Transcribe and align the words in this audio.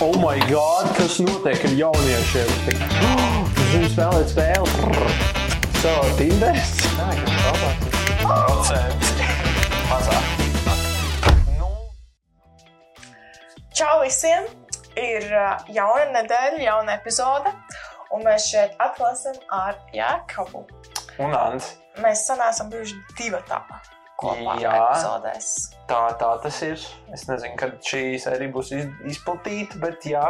Oh 0.00 0.12
my 0.14 0.38
god, 0.46 0.86
kas 0.96 1.18
notiek 1.18 1.64
ar 1.66 1.72
jauniešiem? 1.74 2.50
Oh, 3.02 3.48
spēlē 3.90 4.20
spēli. 4.30 4.92
So, 5.82 5.94
Tinders? 6.14 6.70
Nē, 6.94 7.08
kas 7.18 7.40
labāk. 7.42 7.88
Procents. 8.22 9.10
Mazāk. 9.90 10.30
Nu, 11.58 11.72
Čau 13.74 13.98
visiem! 14.04 14.46
Ir 14.94 15.26
uh, 15.34 15.66
jauna 15.74 16.06
nedēļa, 16.14 16.62
jauna 16.62 16.94
epizode, 16.94 17.50
un 18.14 18.22
mēs 18.22 18.52
šeit 18.54 18.78
atkal 18.78 19.10
esam 19.10 19.42
ar 19.50 19.82
Jākabu. 19.94 20.62
un 21.18 21.34
Ants. 21.34 21.74
Mēs 21.98 22.22
sanākam 22.30 22.70
bijuši 22.70 23.02
divi 23.18 23.42
tādi 23.50 23.97
kopā 24.18 24.56
Jā. 24.62 24.72
epizodēs. 24.76 25.48
Tā, 25.88 26.00
tā 26.20 26.30
tas 26.42 26.56
ir. 26.66 26.82
Es 27.14 27.24
nezinu, 27.28 27.54
kad 27.60 27.76
šī 27.84 28.02
sērija 28.20 28.52
būs 28.54 28.72
iz, 28.76 28.88
izplatīta, 29.14 29.78
bet 29.82 30.06
jā, 30.10 30.24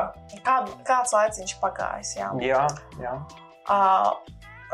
Kā, 0.46 0.59
kāds 0.86 1.14
laiciņš 1.16 1.54
pagājis? 1.62 2.12
Jā. 2.21 2.29
jā, 2.45 2.64
jā. 3.03 3.14
Uh, 3.68 4.12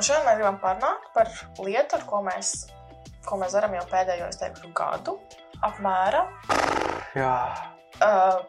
šodien 0.00 0.26
mēs 0.26 0.40
gribam 0.40 0.58
parunāt 0.62 1.06
par 1.14 1.30
lietu, 1.62 1.96
ar 1.98 2.04
ko 2.10 2.20
mēs, 2.26 2.52
ko 3.26 3.38
mēs 3.40 3.54
darām 3.56 3.74
jau 3.78 3.86
pēdējo, 3.90 4.28
es 4.30 4.38
teiktu, 4.42 4.70
gadu 4.76 5.16
apmēram. 5.64 6.28
jā. 7.16 7.36
Uh, 8.02 8.42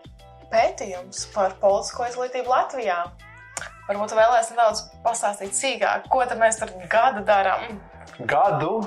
pētījums 0.51 1.27
par 1.33 1.53
politisko 1.61 2.07
izglītību 2.09 2.49
Latvijā. 2.49 2.99
Varbūt 3.85 4.09
tu 4.11 4.17
vēlēsies 4.17 4.51
nedaudz 4.55 4.79
pastāstīt 5.05 5.53
sīkāk, 5.53 6.07
ko 6.09 6.23
tad 6.25 6.39
mēs 6.41 6.57
tur 6.57 6.71
gadu 6.89 7.21
darām. 7.27 7.77
Gadu. 8.25 8.79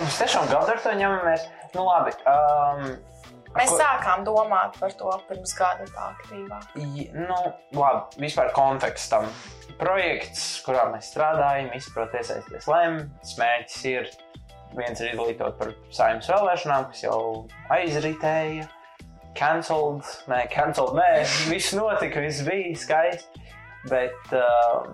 Mēs 0.00 0.20
tiešām 0.22 0.48
gadu 0.52 0.72
ar 0.74 0.80
to 0.84 0.94
ņemamies. 1.00 1.48
Nu, 1.74 1.84
labi. 1.88 2.12
Um, 2.30 2.96
Mēs 3.54 3.70
ko- 3.70 3.78
sākām 3.78 4.24
domāt 4.26 4.78
par 4.80 4.90
to 4.98 5.10
pirms 5.28 5.52
gada 5.58 5.84
tā 5.94 6.08
aktīvāk. 6.14 6.64
J- 6.74 7.10
Nu, 7.14 7.38
labi, 7.78 8.24
vispār 8.26 8.50
kontekstam. 8.56 9.28
Projekts, 9.78 10.62
kurā 10.66 10.88
mēs 10.92 11.10
strādājam, 11.14 11.72
izprot 11.74 12.14
iesaisties 12.14 12.66
lēmums. 12.70 13.34
Mērķis 13.38 13.84
ir 13.90 14.10
viens 14.74 15.00
ir 15.00 15.12
izglītot 15.14 15.58
par 15.58 15.70
saimnes 15.94 16.26
vēlēšanām, 16.30 16.88
kas 16.90 17.02
jau 17.06 17.20
aizritēja. 17.70 18.68
Cancelled, 19.34 20.02
nē, 20.30 20.44
cancelled, 20.50 20.94
nē, 20.98 21.24
viss 21.52 21.72
notika, 21.74 22.20
viss 22.22 22.42
bija 22.46 22.74
skaisti. 22.78 23.42
Bet, 23.90 24.14
uh, 24.32 24.86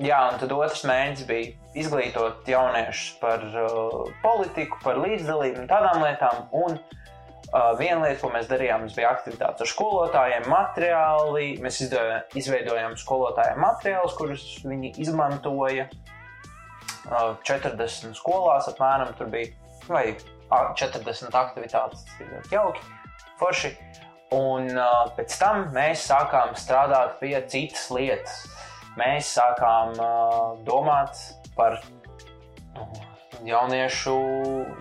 jā, 0.00 0.20
un 0.32 0.38
tad 0.40 0.52
otrs 0.56 0.82
mērķis 0.88 1.26
bija 1.28 1.52
izglītot 1.78 2.48
jauniešus 2.48 3.18
par 3.20 3.44
uh, 3.50 4.08
politiku, 4.24 4.80
par 4.84 4.98
līdzdalību 5.02 5.64
un 5.66 5.70
tādām 5.70 6.02
lietām. 6.06 6.48
Un 6.64 6.80
Uh, 7.50 7.72
viena 7.74 8.04
lieta, 8.04 8.20
ko 8.20 8.28
mēs 8.30 8.46
darījām, 8.46 8.84
bija 8.94 9.08
aktivitātes 9.10 9.64
ar 9.64 9.66
skolotājiem, 9.66 10.44
materiāli. 10.46 11.56
Mēs 11.58 11.80
izdev- 11.82 12.36
izveidojām 12.38 12.92
skolotājiem 13.00 13.58
materiālus, 13.58 14.14
kurus 14.14 14.44
viņi 14.62 14.92
izmantoja. 15.02 15.88
Uh, 17.10 17.32
40 17.42 18.14
skolās 18.14 18.68
apmēram 18.70 19.10
tur 19.18 19.32
bija 19.32 19.50
vai 19.88 20.04
a- 20.52 20.70
40 20.78 21.34
aktivitātes. 21.40 22.04
Tas 22.06 22.20
bija 22.20 22.36
ļoti 22.36 22.54
jauki, 22.54 22.86
forši. 23.40 23.72
Un 24.36 24.70
uh, 24.76 25.10
pēc 25.18 25.34
tam 25.42 25.64
mēs 25.74 26.06
sākām 26.06 26.54
strādāt 26.54 27.18
pie 27.18 27.34
citas 27.50 27.88
lietas. 27.90 28.44
Mēs 28.98 29.30
sākām 29.36 29.94
uh, 30.02 30.58
domāt 30.66 31.18
par 31.56 31.78
nu, 32.74 32.88
jauniešu, 33.46 34.16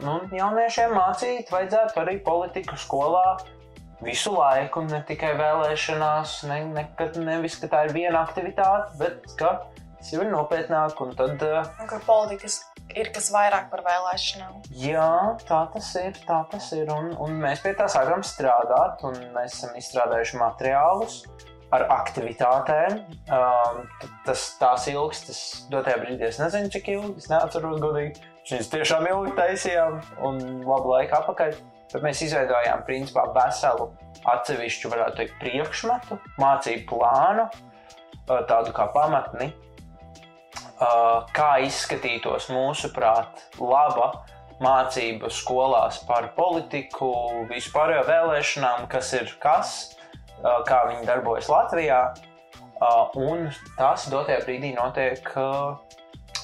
nu, 0.02 0.16
jauniešiem 0.34 0.96
mācīt, 0.98 1.52
vajadzētu 1.54 2.02
arī 2.02 2.18
politiku 2.26 2.78
skolā 2.80 3.38
visu 4.04 4.34
laiku, 4.34 4.86
ne 4.88 5.02
tikai 5.08 5.34
vēlēšanās, 5.40 6.40
ne, 6.50 6.62
ne, 6.74 6.88
ka, 6.98 7.10
nevis, 7.20 7.60
ka 7.60 7.70
tā 7.72 7.86
ir 7.88 7.96
viena 7.96 8.24
aktivitāte, 8.24 8.96
bet 9.00 9.30
ka 9.40 9.60
tas 10.00 10.12
jau 10.14 10.24
ir 10.24 10.32
nopietnāk. 10.32 11.00
Un 11.04 11.16
tad, 11.20 11.44
uh, 11.44 11.68
Un 11.82 11.90
ka 11.90 12.00
politikas 12.08 12.62
ir 12.96 13.12
kas 13.16 13.30
vairāk 13.34 13.70
par 13.72 13.84
vēlēšanām. 13.86 14.64
jā, 14.82 15.12
tā 15.48 15.60
tas 15.74 15.92
ir, 16.02 16.18
tā 16.26 16.42
tas 16.52 16.72
ir. 16.78 16.90
Un, 16.96 17.12
un 17.20 17.36
mēs 17.44 17.62
pie 17.66 17.76
tā 17.78 17.90
sākām 17.92 18.24
strādāt, 18.26 19.04
un 19.08 19.20
mēs 19.36 19.60
esam 19.60 19.76
izstrādājuši 19.80 20.40
materiālus. 20.42 21.22
Ar 21.70 21.86
aktivitātēm. 21.94 22.96
Um, 23.30 23.84
tas 24.26 24.46
tās 24.58 24.88
ilgs, 24.90 25.22
tas 25.28 25.42
dotajā 25.70 26.00
brīdī 26.02 26.26
es 26.26 26.40
nezinu, 26.42 26.72
cik 26.74 26.90
ilgi. 26.96 27.22
Es 27.22 27.30
neatceros 27.30 27.78
godīgi. 27.84 28.24
Šīs 28.50 28.72
tiešām 28.72 29.06
ilgi 29.06 29.36
taisījām 29.38 30.00
un 30.26 30.40
labu 30.66 30.96
laiku 30.96 31.20
apakaļ. 31.20 31.54
Bet 31.94 32.06
mēs 32.06 32.24
izveidojām 32.26 32.82
principā 32.88 33.28
veselu 33.36 33.86
atsevišķu, 34.30 34.92
varētu 34.94 35.22
teikt, 35.22 35.38
priekšmetu, 35.42 36.18
mācību 36.42 36.86
plānu, 36.90 37.46
uh, 37.50 38.42
tādu 38.50 38.74
kā 38.74 38.90
pamatni, 38.94 39.52
uh, 39.52 41.30
kā 41.38 41.52
izskatītos 41.66 42.50
mūsuprāt 42.54 43.46
laba 43.62 44.12
mācība 44.62 45.30
skolās 45.32 46.02
par 46.10 46.32
politiku, 46.38 47.14
vispārējo 47.54 48.04
vēlēšanām, 48.10 48.90
kas 48.92 49.14
ir 49.18 49.34
kas, 49.42 49.78
uh, 49.94 49.99
kā 50.42 50.84
viņi 50.90 51.08
darbojas 51.08 51.50
Latvijā. 51.52 52.02
Uh, 52.80 53.12
Un 53.20 53.50
tas 53.76 54.06
dotajā 54.08 54.40
brīdī 54.46 54.72
notiek. 54.76 55.26
uh, 55.36 55.76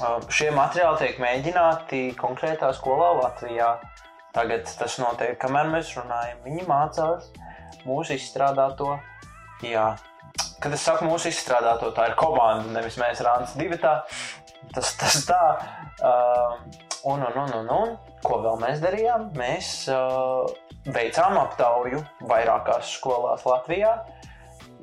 uh, 0.02 0.18
Šie 0.28 0.50
materiāli 0.52 1.00
tiek 1.00 1.22
mēģināti 1.24 2.02
konkrētā 2.20 2.74
skolā 2.76 3.14
Latvijā. 3.22 3.78
Tagad 4.36 4.68
tas 4.68 4.98
notiek, 5.00 5.38
kamēr 5.40 5.72
mēs 5.72 5.94
runājam. 5.96 6.42
Viņi 6.44 6.66
mācās 6.68 7.30
mūsu 7.88 8.18
izstrādāto. 8.18 8.98
Jā. 9.64 9.94
Kad 10.60 10.76
es 10.76 10.84
saku 10.84 11.08
mūsu 11.08 11.32
izstrādāto, 11.32 11.94
tā 11.96 12.10
ir 12.10 12.18
komanda, 12.20 12.68
nevis 12.76 13.00
mēs 13.00 13.24
rāmas 13.24 13.56
divi. 13.56 13.80
Tas, 13.80 14.92
tas 15.00 15.22
tā. 15.30 15.44
Uh, 16.04 16.85
un, 17.06 17.22
un, 17.22 17.38
un, 17.38 17.54
un, 17.60 17.70
un, 17.70 17.96
ko 18.26 18.40
vēl 18.44 18.60
mēs 18.62 18.82
darījām? 18.84 19.30
Mēs 19.38 19.72
uh, 19.94 20.46
veicām 20.90 21.38
aptauju 21.42 22.02
vairākās 22.30 22.96
skolās 22.98 23.46
Latvijā. 23.46 23.94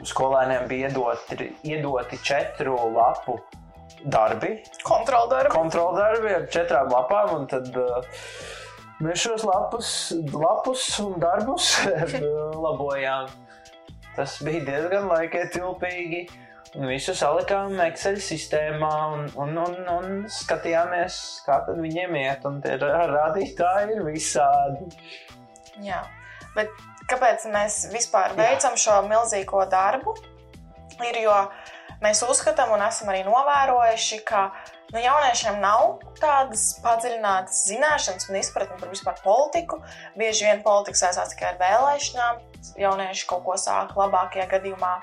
Skolēniem 0.07 0.67
bija 0.71 0.91
iedoti, 0.91 1.51
iedoti 1.67 2.19
četru 2.23 2.77
lapu 2.95 3.39
darbi, 4.03 4.57
Kontroldarbi. 4.83 5.53
kontroldarbi 5.55 6.35
ar 6.35 6.47
četrām 6.51 6.91
lapām. 6.91 7.35
un 7.37 7.47
Tad, 7.51 7.69
uh, 7.75 8.23
mēs 9.03 9.27
šos 9.27 9.47
lapus, 9.47 9.91
lapus 10.35 10.87
un 11.03 11.19
darbus 11.23 11.75
uh, 11.87 12.17
labojām. 12.67 13.31
Tas 14.17 14.39
bija 14.45 14.65
diezgan 14.69 15.11
laikietilpīgi. 15.11 16.27
Un 16.29 16.43
visu 16.73 17.13
salikām 17.17 17.77
Excel 17.85 18.17
sistēmā 18.23 18.93
un, 19.13 19.27
un, 19.37 19.59
un, 19.61 19.77
un 19.93 20.25
skatījāmies, 20.33 21.19
kā 21.47 21.61
tad 21.67 21.81
viņiem 21.83 22.17
iet. 22.23 22.47
Un 22.49 22.61
tie 22.65 22.79
rādītāji 22.81 23.97
ir 23.97 24.05
visādi. 24.07 24.89
Jā. 25.85 26.03
Bet 26.57 26.73
kāpēc 27.11 27.47
mēs 27.53 27.87
vispār 27.93 28.33
Jā. 28.33 28.39
veicam 28.41 28.77
šo 28.81 29.01
milzīgo 29.09 29.65
darbu? 29.73 30.15
Ir 31.03 31.19
jo 31.25 31.35
mēs 32.03 32.21
uzskatām 32.29 32.75
un 32.75 32.85
esam 32.85 33.11
arī 33.13 33.23
novērojuši, 33.27 34.21
ka 34.29 34.45
nu, 34.93 35.01
jauniešiem 35.01 35.59
nav 35.63 36.03
tādas 36.21 36.67
padziļinātas 36.85 37.65
zināšanas 37.71 38.29
un 38.31 38.39
izpratne 38.41 38.79
par 38.81 38.93
vispār 38.93 39.21
politiku. 39.25 39.81
Bieži 40.17 40.49
vien 40.49 40.65
politika 40.65 41.05
saistās 41.05 41.33
tikai 41.35 41.53
ar 41.55 41.61
vēlēšanām. 41.61 42.41
Jaunieši 42.81 43.29
kaut 43.29 43.45
ko 43.49 43.59
sāk 43.61 43.97
labākajā 43.99 44.49
gadījumā 44.53 44.95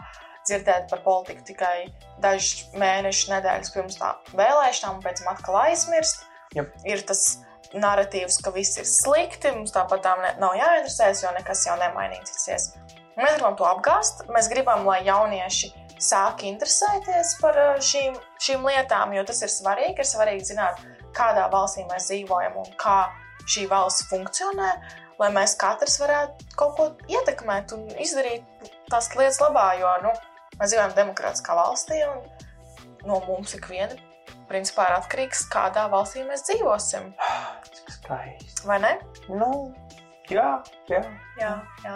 dzirdēt 0.49 0.89
par 0.91 1.03
politiku 1.05 1.45
tikai 1.51 1.89
dažus 2.23 2.69
mēnešus, 2.79 3.29
nedēļas 3.33 3.73
pirms 3.75 3.99
tā 3.99 4.13
vēlēšanām, 4.37 4.99
un 4.99 5.05
pēc 5.05 5.21
tam 5.21 5.31
atkal 5.33 5.61
aizmirst. 5.65 6.25
Jep. 6.57 6.73
Ir 6.89 7.03
tas 7.05 7.39
narratīvs, 7.77 8.39
ka 8.43 8.53
viss 8.55 8.79
ir 8.81 8.87
slikti, 8.89 9.51
mums 9.53 9.73
tāpat 9.75 10.07
ne- 10.21 10.35
nav 10.41 10.55
jāinteresēs, 10.57 11.23
jo 11.23 11.33
nekas 11.35 11.65
jau 11.67 11.77
nemainīsies. 11.77 12.71
Mēs 13.19 13.35
gribam 13.35 13.55
to 13.59 13.67
apgāzt. 13.67 14.25
Mēs 14.33 14.49
gribam, 14.49 14.85
lai 14.87 15.01
jaunieši 15.03 15.73
sāk 15.99 16.45
interesēties 16.47 17.35
par 17.41 17.57
šīm, 17.83 18.15
šīm 18.39 18.63
lietām, 18.63 19.13
jo 19.13 19.23
tas 19.27 19.41
ir 19.43 19.51
svarīgi. 19.51 19.99
Ir 19.99 20.07
svarīgi 20.07 20.53
zināt, 20.53 20.79
kādā 21.17 21.49
valstī 21.51 21.85
mēs 21.89 22.07
dzīvojam 22.09 22.57
un 22.63 22.71
kā 22.79 23.09
šī 23.49 23.67
valsts 23.69 24.07
funkcionē, 24.09 24.71
lai 25.19 25.29
mēs 25.35 25.57
katrs 25.59 25.99
varētu 25.99 26.55
kaut 26.55 26.75
ko 26.77 26.87
ietekmēt 27.11 27.73
un 27.75 27.87
izdarīt 27.99 28.71
tās 28.91 29.11
lietas 29.15 29.41
labā. 29.43 29.67
Jo 29.81 29.95
nu, 30.05 30.13
mēs 30.59 30.73
dzīvojam 30.73 30.95
demokrātiskā 30.97 31.55
valstī 31.57 32.03
un 32.07 32.21
no 33.07 33.21
mums 33.27 33.55
ikviena 33.57 33.97
principā 34.49 34.89
ir 34.89 34.97
atkarīgs, 34.97 35.45
kādā 35.51 35.85
valstī 35.91 36.25
mēs 36.27 36.43
dzīvosim. 36.47 37.11
Skaisti. 37.95 38.65
Vai 38.67 38.79
ne? 38.83 38.93
Nu, 39.29 39.51
jā, 40.31 40.59
jā. 40.89 41.03
Jā, 41.39 41.53
jā. 41.85 41.95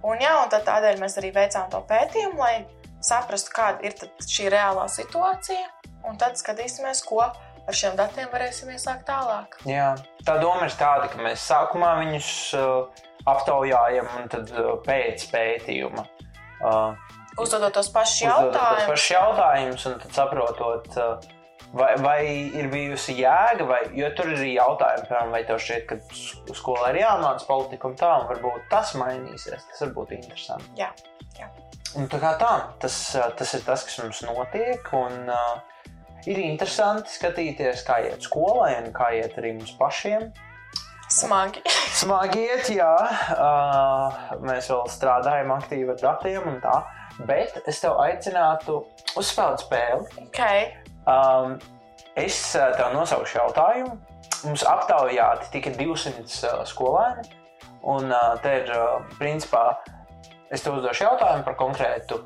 Un, 0.00 0.20
jā, 0.20 0.34
un 0.44 0.52
tādēļ 0.52 1.00
mēs 1.00 1.18
arī 1.20 1.32
veicām 1.36 1.68
to 1.72 1.82
pētījumu, 1.88 2.40
lai 2.40 2.64
saprastu, 3.04 3.52
kāda 3.56 3.84
ir 3.88 3.96
šī 4.24 4.50
reālā 4.52 4.86
situācija. 4.92 5.68
Un 6.08 6.16
tad 6.20 6.38
skatīsimies, 6.40 7.02
ko 7.04 7.20
ar 7.24 7.76
šiem 7.76 7.96
datiem 7.98 8.30
varēsim 8.32 8.72
iesākt 8.72 9.06
tālāk. 9.08 9.58
Jā, 9.68 9.92
tā 10.24 10.38
doma 10.40 10.68
ir 10.68 10.76
tāda, 10.80 11.10
ka 11.12 11.20
mēs 11.20 11.44
sākumā 11.48 11.92
viņus 12.00 12.30
uh, 12.56 13.02
aptaujājam, 13.28 14.08
un 14.16 14.30
tad 14.32 14.52
uh, 14.56 14.72
pēc 14.86 15.26
pētījuma 15.32 16.06
uh, 16.06 17.10
Uzdodot 17.38 17.72
tos 17.76 17.90
pašus 17.94 18.24
uzdodot 18.26 18.52
tos 18.52 18.62
jautājumus. 18.62 18.88
pašus 18.90 19.10
jautājumus, 19.14 19.86
un 19.86 20.00
tad 20.02 20.16
saprotot, 20.18 20.88
uh, 20.98 21.30
vai, 21.72 21.90
vai 22.02 22.20
ir 22.58 22.68
bijusi 22.72 23.14
jēga, 23.20 23.66
vai, 23.68 23.80
tur 24.18 24.32
ir 24.32 24.38
arī 24.40 24.52
jautājumi, 24.56 25.06
piemēram, 25.06 25.30
vai 25.36 25.42
tev 25.48 25.62
šķiet, 25.62 25.86
ka 25.86 26.54
skolā 26.58 26.90
ir 26.94 27.02
jāmācās 27.04 27.46
politika 27.48 27.88
un 27.88 27.96
tā, 28.00 28.12
un 28.20 28.28
varbūt 28.32 28.68
tas 28.72 28.94
mainīsies. 28.98 29.66
Tas 29.70 29.82
var 29.86 29.94
būt 30.00 30.16
interesanti. 30.18 30.72
Jā, 30.80 30.90
Un 31.98 32.06
tā 32.06 32.20
kā 32.22 32.36
tā, 32.38 32.52
tas, 32.82 32.96
uh, 33.18 33.30
tas 33.34 33.54
ir 33.56 33.64
tas, 33.66 33.82
kas 33.86 33.98
mums 34.02 34.20
notiek. 34.26 34.92
Un, 34.94 35.26
uh, 35.30 35.58
ir 36.28 36.38
interesanti 36.44 37.10
skatīties, 37.14 37.82
kā 37.86 38.00
iet 38.06 38.22
skolai 38.26 38.76
un 38.82 38.92
kā 38.94 39.10
iet 39.16 39.38
arī 39.40 39.56
mums 39.56 39.72
pašiem. 39.78 40.30
smagi. 41.10 41.62
Smagi 41.98 42.44
iet, 42.46 42.68
jā. 42.70 42.92
Uh, 43.34 44.36
mēs 44.46 44.70
vēl 44.70 44.84
strādājam 44.92 45.50
aktīvi 45.56 45.90
ar 45.96 46.02
datiem 46.04 46.46
un 46.46 46.60
tā. 46.62 46.76
Bet 47.28 47.58
es 47.68 47.80
tev 47.82 47.98
aicinātu 48.00 48.80
uzspēlēt 49.18 49.64
spēli. 49.64 50.26
Okay. 50.28 50.70
Um, 51.10 51.58
es 52.18 52.38
uh, 52.56 52.70
tev 52.78 52.94
nosaukšu 52.94 53.40
jautājumu. 53.40 53.96
Mums 54.46 54.64
aptaujāti 54.64 55.50
tikai 55.56 55.74
200 55.76 56.24
uh, 56.24 56.62
skolēni. 56.68 57.26
Un 57.90 58.12
uh, 58.12 58.36
te 58.44 58.54
ir, 58.60 58.70
uh, 58.76 59.00
principā, 59.18 59.64
es 60.52 60.64
tev 60.64 60.78
uzdošu 60.78 61.06
jautājumu 61.06 61.46
par 61.46 61.56
konkrētu 61.60 62.20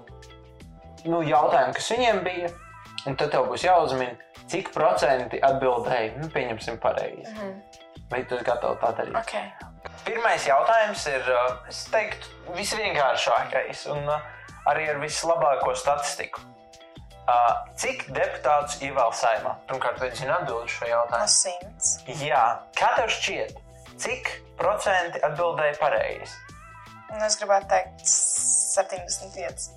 nu, 1.11 1.23
jautājumu, 1.23 1.75
kas 1.77 1.91
viņiem 1.95 2.23
bija. 2.27 2.53
Un 3.05 3.19
tad 3.21 3.35
tev 3.35 3.51
būs 3.51 3.67
jāuzmina, 3.67 4.15
cik 4.49 4.71
procenti 4.73 5.41
atbildēja, 5.45 6.15
nu, 6.23 6.31
pieņemsim, 6.33 6.79
pareizi. 6.83 7.35
Mhm. 7.35 7.83
Vai 8.13 8.21
tu 8.29 8.37
esi 8.37 8.47
gatavs 8.47 8.81
tā 8.83 8.93
darīt? 8.99 9.17
Okay. 9.19 9.51
Pirmais 10.05 10.45
jautājums 10.47 11.05
ir, 11.11 11.29
uh, 11.33 11.59
es 11.69 11.85
teiktu, 11.93 12.31
visvienkāršākais 12.57 13.87
un 13.95 14.09
uh, 14.13 14.34
arī 14.71 14.89
ar 14.93 15.01
vislabāko 15.03 15.75
statistiku. 15.79 16.43
Uh, 17.25 17.55
Cik 17.81 18.11
deputātus 18.13 18.83
ievēl 18.85 19.13
saimā? 19.17 19.55
Pirmkārt, 19.69 19.97
vai 20.03 20.11
zini 20.13 20.33
atbildēt 20.35 20.75
šo 20.75 20.89
jautājumu? 20.91 21.33
simts. 21.33 21.95
Jā, 22.21 22.43
kā 22.77 22.91
tev 22.99 23.09
šķiet, 23.15 23.55
cik 23.97 24.29
procenti 24.61 25.23
atbildēja 25.25 25.79
pareizi? 25.81 26.37
Un 27.15 27.25
es 27.25 27.39
gribētu 27.41 27.71
teikt 27.71 28.05
75. 28.05 29.71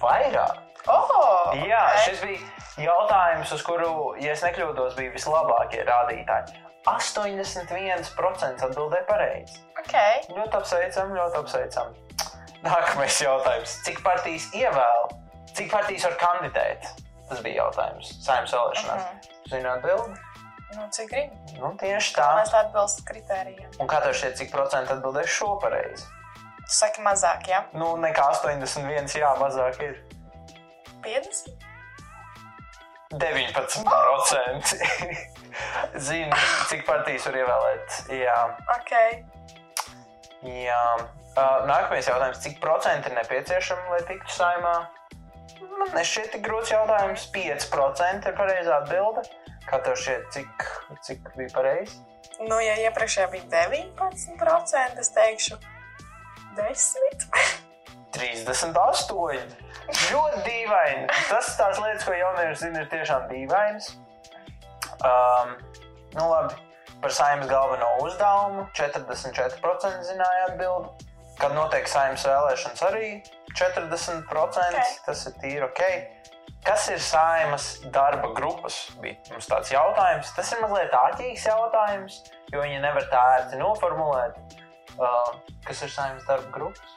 Vairāk. 0.00 0.62
Oh! 0.88 1.52
Jā, 1.60 1.82
okay. 1.92 2.02
šis 2.06 2.24
bija 2.24 2.86
jautājums, 2.88 3.52
uz 3.54 3.62
kuru, 3.66 3.92
ja 4.22 4.32
es 4.32 4.42
nekļūdos, 4.46 4.96
bija 4.96 5.12
vislabākie 5.14 5.84
rādītāji. 5.86 6.56
81% 6.88 8.64
atbildēja 8.66 9.06
pareizi. 9.06 9.60
Okay. 9.84 10.24
Ļoti 10.32 10.58
apsveicam, 10.58 11.12
ļoti 11.14 11.38
apsveicam. 11.44 11.92
Nākamais 12.62 13.16
jautājums. 13.22 13.78
Cik 13.86 14.02
partijas 14.04 14.48
ievēl? 14.54 15.08
Cik 15.56 15.72
partijas 15.72 16.06
var 16.06 16.18
kandidēt? 16.20 16.86
Tas 17.28 17.40
bija 17.42 17.64
jautājums. 17.64 18.12
Saimnes 18.22 18.54
vēlēšanās. 18.54 19.02
Mhm. 19.02 19.40
Zini, 19.50 19.68
atbildi? 19.72 20.20
Nu, 20.72 20.86
cik 20.94 21.10
gribi? 21.10 21.58
Nu, 21.60 21.72
tieši 21.80 22.14
tā. 22.16 22.28
Mēs 22.38 22.54
atbilst 22.56 23.02
kritērijiem. 23.08 23.74
Un 23.82 23.90
kā 23.90 23.98
tev 24.04 24.14
šķiet, 24.16 24.38
cik 24.40 24.52
procentu 24.54 24.94
atbildēs 24.94 25.28
šo 25.34 25.50
pareizi? 25.60 26.06
Tu 26.62 26.72
saki 26.78 27.02
mazāk, 27.04 27.44
jā? 27.50 27.64
Nu, 27.76 27.90
nekā 28.00 28.30
81, 28.38 29.10
jā, 29.18 29.34
mazāk 29.42 29.82
ir 29.84 29.98
50? 31.04 31.68
19%. 33.12 34.76
Zini, 36.06 36.38
cik 36.70 36.86
partijas 36.88 37.26
var 37.28 37.40
ievēlēt? 37.42 37.98
Jā. 38.16 38.38
Ok. 38.78 38.94
Jā. 40.48 40.84
Uh, 41.32 41.62
nākamais 41.64 42.08
jautājums. 42.08 42.42
Cik 42.44 42.58
procenti 42.60 43.08
ir 43.08 43.16
nepieciešami, 43.16 43.88
lai 43.94 44.02
tiktu 44.08 44.34
saimā? 44.36 44.74
Man 45.80 45.94
nešķiet 45.96 46.34
tik 46.34 46.42
grūts 46.44 46.72
jautājums. 46.74 47.24
5% 47.32 48.28
ir 48.28 48.36
pareizā 48.36 48.80
atbilde. 48.82 49.24
Kā 49.64 49.78
tev 49.80 49.96
šķiet, 49.96 50.26
cik, 50.34 50.66
cik 51.06 51.30
bija 51.38 51.52
pareizi? 51.54 52.02
Nu, 52.42 52.58
ja 52.60 52.74
iepriekšējā 52.84 53.28
bija 53.32 53.46
19%, 53.52 54.98
es 55.00 55.12
teikšu 55.14 55.56
10. 56.58 57.24
38. 58.12 59.54
Ļoti 60.12 60.42
dīvaini. 60.44 61.06
Tas 61.30 61.54
tās 61.56 61.80
lietas, 61.80 62.04
ko 62.04 62.16
jaunieši 62.16 62.60
zina, 62.66 62.82
ir 62.82 62.90
tiešām 62.92 63.24
dīvainas. 63.30 63.88
Um, 65.00 65.54
nu 66.18 66.26
labi, 66.28 66.58
par 67.00 67.14
saimnes 67.16 67.48
galveno 67.50 67.88
uzdevumu 68.04 68.66
44% 68.76 70.04
zināja 70.10 70.50
atbildi. 70.50 71.08
Kad 71.42 71.56
notiek 71.56 71.88
saimnes 71.90 72.22
vēlēšanas 72.28 72.82
arī 72.86 73.06
40%, 73.58 74.28
Ok. 74.78 74.92
tas 75.06 75.26
ir 75.26 75.32
tīri 75.42 75.64
ok. 75.66 75.82
Kas 76.62 76.86
ir 76.94 77.00
saimas 77.02 77.80
darba 77.90 78.28
grupas? 78.36 78.76
Bija 79.02 79.18
mums 79.32 79.48
tāds 79.50 79.72
jautājums. 79.74 80.30
Tas 80.36 80.52
ir 80.54 80.60
mazliet 80.62 80.94
āķīgs 80.94 81.48
jautājums, 81.48 82.20
jo 82.52 82.62
viņi 82.62 82.78
nevar 82.84 83.08
tā 83.10 83.22
ērti 83.40 83.58
noformulēt. 83.58 84.38
Uh, 84.94 85.32
kas 85.66 85.82
ir 85.82 85.90
saimas 85.90 86.22
darba 86.28 86.52
grupas? 86.54 86.94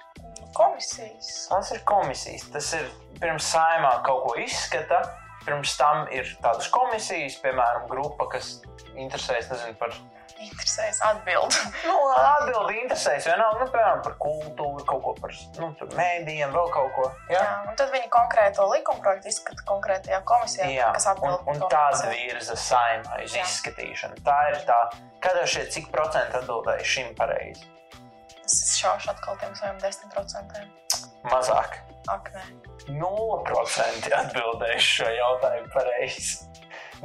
Komisijas. 0.53 1.47
Tas 1.49 1.71
ir 1.73 1.81
komisijas. 1.89 2.45
Tas 2.53 2.69
ir 2.77 2.85
pirms 3.17 3.49
saimā 3.49 3.95
kaut 4.05 4.21
ko 4.27 4.35
izskata. 4.45 5.01
Pirms 5.45 5.77
tam 5.77 6.07
ir 6.13 6.29
tādas 6.41 6.67
komisijas, 6.73 7.37
piemēram, 7.43 7.87
grupa, 7.91 8.27
kas 8.33 8.59
interesējas 8.97 9.51
nezinu, 9.53 9.77
par 9.79 9.93
Interesēs 10.35 10.97
atbild. 11.05 11.53
nu, 11.87 11.93
atbildību, 12.11 12.81
interesējas 12.83 13.27
vienalga, 13.29 13.61
nu, 13.61 13.67
piemēram, 13.71 14.01
par 14.03 14.15
kultūru, 14.19 14.83
kaut 14.89 15.01
ko 15.05 15.13
par 15.21 15.31
nu, 15.61 15.69
mēdījiem, 15.95 16.51
vēl 16.51 16.71
kaut 16.73 16.91
ko. 16.97 17.05
Jā, 17.31 17.39
Jā, 17.39 17.53
un 17.69 17.77
tad 17.79 17.93
viņi 17.93 18.09
konkrēto 18.13 18.65
likumprojektu 18.73 19.31
izskata 19.31 19.63
konkrētajā 19.69 20.19
komisijā, 20.27 20.67
Jā. 20.73 20.89
kas 20.97 21.07
un, 21.07 21.13
atbild 21.13 21.47
un 21.53 21.63
par 21.63 21.71
tāda 21.71 22.11
virza 22.11 22.57
saimā 22.59 23.21
uz 23.23 23.37
izskatīšanu. 23.39 24.19
Tā 24.27 24.37
ir 24.51 24.59
tā, 24.67 24.79
kad 25.23 25.39
jau 25.39 25.47
šie 25.55 25.65
cik 25.77 25.87
procenti 25.95 26.41
atbildēja 26.41 26.89
šim 26.95 27.15
pareizi. 27.17 27.71
Es 28.43 28.59
šaušu 28.81 29.13
atkal 29.15 29.39
tiem 29.41 29.55
saviem 29.57 29.79
10%. 29.81 30.65
Mazāk. 31.31 31.79
Ak, 32.11 32.29
nē. 32.35 32.43
0% 32.89 34.11
atbildēja 34.19 34.79
šo 34.81 35.09
jautājumu 35.09 35.71
pareizi. 35.73 36.45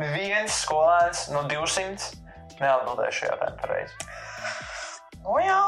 Neviens 0.00 0.61
skolēns 0.65 1.27
no 1.35 1.44
200 1.50 2.17
neatbildēja 2.61 3.17
šo 3.19 3.31
jautājumu 3.32 3.61
pareizi. 3.62 3.94
Nu 5.25 5.37
jā. 5.43 5.61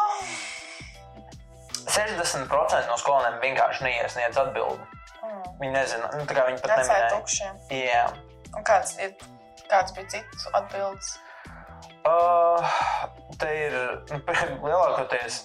60% 1.82 2.86
no 2.88 2.96
skolēniem 3.00 3.40
vienkārši 3.42 3.84
neiesniedz 3.86 4.38
atbildi. 4.40 4.84
Mm. 5.22 5.42
Viņi 5.60 5.72
nezina, 5.74 6.10
nu, 6.16 6.26
tā 6.28 6.36
kā 6.36 6.46
viņi 6.48 6.62
pat 6.62 6.74
Atstāja 6.76 7.08
neminēja. 7.08 7.18
tukšiem. 7.18 7.60
Jā. 7.82 8.04
Un 8.52 8.66
kāds, 8.68 8.94
ir, 9.02 9.14
kāds 9.70 9.94
bija 9.96 10.12
cits 10.14 10.48
atbildes? 10.54 11.12
Uh, 12.02 12.62
te 13.38 13.48
ir 13.66 13.76
nu, 14.10 14.18
lielākoties 14.66 15.42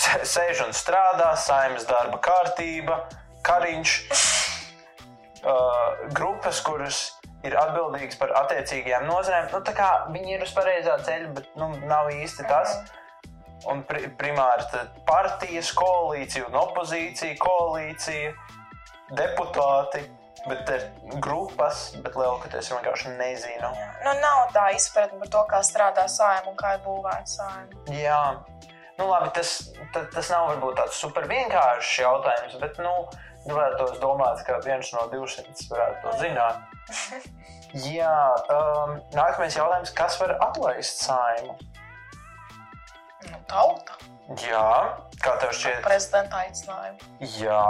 sē- 0.00 0.22
sēž 0.28 0.64
un 0.66 0.74
strādā, 0.76 1.30
saimnes 1.40 1.86
darba 1.88 2.20
kārtība, 2.24 3.02
kariņš, 3.46 3.96
uh, 5.44 6.06
grupas, 6.16 6.60
kuras 6.66 7.02
ir 7.46 7.56
atbildīgas 7.56 8.18
par 8.20 8.34
attiecīgajām 8.44 9.06
nozarēm. 9.08 9.50
Nu, 9.52 9.60
viņi 10.14 10.36
ir 10.36 10.46
uz 10.46 10.54
pareizā 10.56 10.96
ceļa, 11.06 11.34
bet 11.36 11.52
nu, 11.60 11.72
nav 11.88 12.12
īsti 12.12 12.48
tas. 12.48 12.78
Un 13.68 13.82
pri 13.84 14.08
primāri 14.16 14.64
partijas 15.08 15.74
koalīcija 15.76 16.46
un 16.48 16.56
opozīcija 16.62 17.36
koalīcija, 17.42 18.30
deputāti, 19.18 20.06
bet 20.46 20.70
ir 20.72 20.86
grupas, 21.20 21.90
bet 22.00 22.16
lielākoties 22.16 22.70
vienkārši 22.72 23.12
nezinu. 23.18 23.68
Jā. 23.68 23.88
Nu, 24.06 24.14
nav 24.22 24.46
tā 24.54 24.70
izpratne 24.76 25.20
par 25.20 25.32
to, 25.34 25.42
kā 25.50 25.60
strādā 25.66 26.06
sājuma 26.08 26.54
un 26.54 26.56
kā 26.60 26.76
ir 26.78 26.84
būvēta 26.86 27.34
sājuma. 27.34 27.82
Jā, 27.92 28.22
nu, 28.96 29.10
labi, 29.10 29.28
tas, 29.36 29.52
tas, 29.92 30.08
tas 30.14 30.32
nav 30.32 30.54
varbūt 30.54 30.80
tāds 30.80 31.02
super 31.02 31.28
vienkāršs 31.28 31.98
jautājums, 32.00 32.56
bet 32.62 32.80
nu, 32.80 32.94
gribētos 33.44 33.98
domāt, 34.02 34.42
ka 34.46 34.58
viens 34.64 34.92
no 34.94 35.06
200 35.12 35.68
varētu 35.70 36.00
to 36.04 36.14
zināt. 36.20 36.56
Jā, 37.94 38.14
um, 38.50 38.96
nākamais 39.14 39.54
jautājums, 39.54 39.92
kas 39.94 40.16
var 40.20 40.34
atlaist 40.42 41.04
saimu? 41.04 41.54
Nu, 43.28 43.38
tauta. 43.50 43.98
Jā, 44.42 44.96
kā 45.22 45.36
tev 45.42 45.54
šķiet? 45.54 45.84
Prezidenta 45.84 46.40
aicinājumu. 46.42 47.12
Jā, 47.38 47.68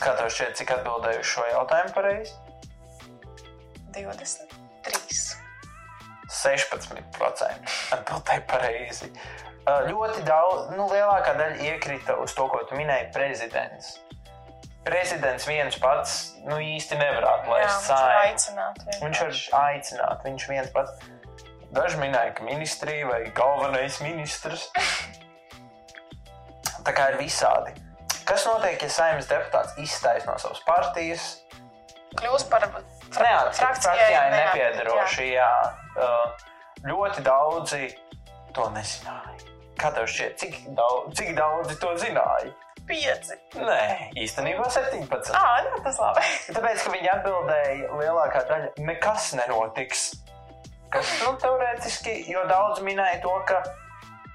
kā 0.00 0.14
tev 0.16 0.30
šķiet, 0.32 0.56
cik 0.60 0.72
atbildēju 0.78 1.26
šo 1.34 1.44
jautājumu 1.50 1.94
pareizi? 1.96 2.34
23. 3.92 5.20
16% 6.30 7.78
atbildēja 7.98 8.44
pareizi. 8.48 9.10
Uh, 9.10 9.84
Ļoti 9.90 10.22
daudz, 10.24 10.70
nu, 10.76 10.86
lielākā 10.88 11.34
daļa 11.36 11.66
iekrita 11.68 12.16
uz 12.22 12.32
to, 12.36 12.46
ko 12.48 12.62
tu 12.68 12.78
minēji, 12.78 13.10
prezidents. 13.14 13.98
Prezidents 14.84 15.44
viens 15.44 15.76
pats 15.76 16.12
nu, 16.46 16.56
īsti 16.56 16.96
nevar 16.96 17.26
Jā, 17.26 17.32
atlaist 17.36 17.90
aicināt. 17.92 18.80
Viņš 19.02 19.20
var 19.20 19.34
aicināt, 19.66 20.22
viņš 20.24 20.46
viens 20.48 20.70
pats. 20.72 21.10
Daži 21.70 22.00
minēja, 22.00 22.32
ka 22.34 22.46
ministrija 22.46 23.06
vai 23.06 23.20
galvenais 23.36 24.00
ministrs. 24.02 24.70
Tā 26.86 26.94
kā 26.96 27.10
ir 27.12 27.20
visādi. 27.20 27.76
Kas 28.26 28.46
notiek, 28.48 28.80
ja 28.80 28.90
saimnes 28.92 29.28
deputāts 29.30 29.76
izstājas 29.82 30.26
no 30.26 30.36
savas 30.40 30.62
partijas? 30.66 31.28
Kļūst 32.18 32.48
par 32.50 32.64
fra 32.70 33.26
Neatkarīgi 33.26 33.58
frakcijai 33.60 34.30
neat- 34.32 34.54
nepiedaroši. 34.54 35.28
Jā. 35.34 35.52
Uh, 35.98 36.48
ļoti 36.86 37.22
daudzi 37.26 37.90
to 38.56 38.66
nezināja. 38.74 39.36
Kā 39.80 39.92
tev 39.96 40.08
šķiet, 40.10 40.36
cik 40.40 40.58
daudz, 40.76 41.14
cik 41.18 41.34
daudzi 41.38 41.76
to 41.80 41.92
zināja? 42.00 42.52
Pieci. 42.90 43.36
Nē, 43.54 43.82
īstenībā 44.18 44.66
17. 44.74 45.30
Ā, 45.38 45.50
nu, 45.68 45.78
tas 45.84 46.00
labi. 46.02 46.24
Tāpēc, 46.56 46.82
ka 46.82 46.94
viņi 46.94 47.12
atbildēja, 47.12 47.90
lielākā 48.00 48.42
daļa 48.50 48.72
nekas 48.88 49.30
nenotiks. 49.38 50.08
Kas, 50.90 51.10
nu, 51.22 51.36
teorētiski, 51.38 52.16
jo 52.32 52.42
daudz 52.50 52.82
minēja 52.82 53.20
to, 53.22 53.36
ka 53.46 53.60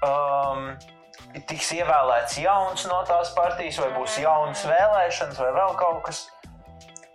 um, 0.06 0.70
tiks 1.50 1.74
ievēlēts 1.76 2.38
jauns 2.40 2.86
no 2.88 3.02
tās 3.08 3.34
partijas, 3.36 3.82
vai 3.82 3.90
būs 3.98 4.16
jaunas 4.22 4.64
vēlēšanas, 4.68 5.42
vai 5.42 5.52
vēl 5.58 5.76
kaut 5.82 6.00
kas. 6.08 6.24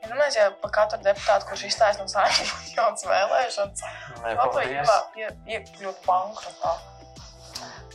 Nu, 0.06 0.14
mēs 0.20 0.38
jau 0.38 0.48
par 0.62 0.74
katru 0.76 1.02
deputātu, 1.06 1.50
kurš 1.50 1.66
izstājas 1.72 1.98
no 2.02 2.08
saimnes, 2.12 2.54
būs 2.54 2.72
jauns 2.78 3.06
vēlēšanas. 3.10 3.84
Labi, 4.22 4.38
paldies. 4.42 4.96
jā, 5.18 5.34
iekļūt 5.58 6.06
bankrotā. 6.06 6.78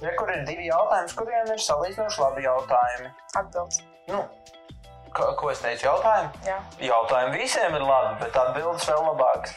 Ja, 0.03 0.12
kur 0.19 0.29
ir 0.33 0.43
divi 0.49 0.67
jautājumi, 0.69 1.15
kuriem 1.17 1.50
ir 1.55 1.62
salīdzinoši 1.65 2.21
labi 2.21 2.45
jautājumi? 2.45 3.11
Atbildes. 3.41 3.79
Nu, 4.11 4.21
ko, 5.17 5.31
ko 5.41 5.50
es 5.53 5.62
teicu? 5.65 5.87
Jautājumi? 5.88 6.45
Jā. 6.47 6.59
Jautājumi 6.91 7.41
visiem 7.41 7.75
ir 7.79 7.85
labi, 7.87 8.15
bet 8.25 8.37
atbildes 8.43 8.85
vēl 8.91 9.03
labākas. 9.09 9.57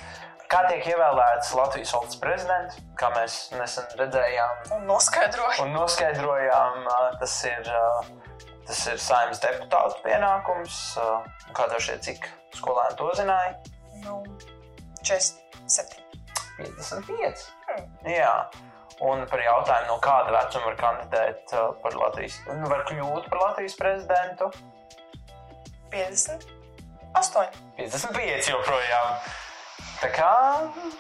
Kā 0.50 0.64
tiek 0.66 0.88
ievēlēts 0.90 1.52
Latvijas 1.54 1.92
valsts 1.94 2.18
prezidents, 2.24 2.80
kā 2.98 3.12
mēs 3.14 3.34
nesen 3.54 3.86
redzējām 4.00 4.64
Un 4.80 4.88
noskaidroju. 4.90 5.60
un 5.62 5.76
noskaidrojām, 5.76 6.88
tas 7.22 7.36
ir, 7.46 7.70
tas 8.66 8.80
ir 8.90 8.98
saimnes 9.04 9.44
deputātu 9.44 10.00
pienākums. 10.08 10.80
Kā 11.54 11.68
tev 11.70 11.84
šķiet, 11.86 12.02
cik 12.08 12.26
skolēni 12.58 12.98
to 12.98 13.12
zināja? 13.20 13.54
Nu, 14.08 14.24
47. 15.06 16.02
55. 16.58 17.46
Hmm. 17.70 17.86
Jā. 18.10 18.34
Un 19.00 19.22
par 19.32 19.40
jautājumu, 19.40 19.88
no 19.88 19.98
kāda 20.04 20.34
vecuma 20.36 20.66
var 20.68 20.80
kandidēt 20.80 21.54
ā, 21.56 21.66
par 21.84 21.94
Latvijas, 21.96 22.40
nu, 22.50 22.68
var 22.68 22.84
kļūt 22.90 23.30
par 23.32 23.44
Latvijas 23.46 23.78
prezidentu. 23.80 24.50
58. 25.94 27.62
55 27.78 28.52
joprojām. 28.52 29.14
Tā 30.00 30.08
kā 30.16 30.34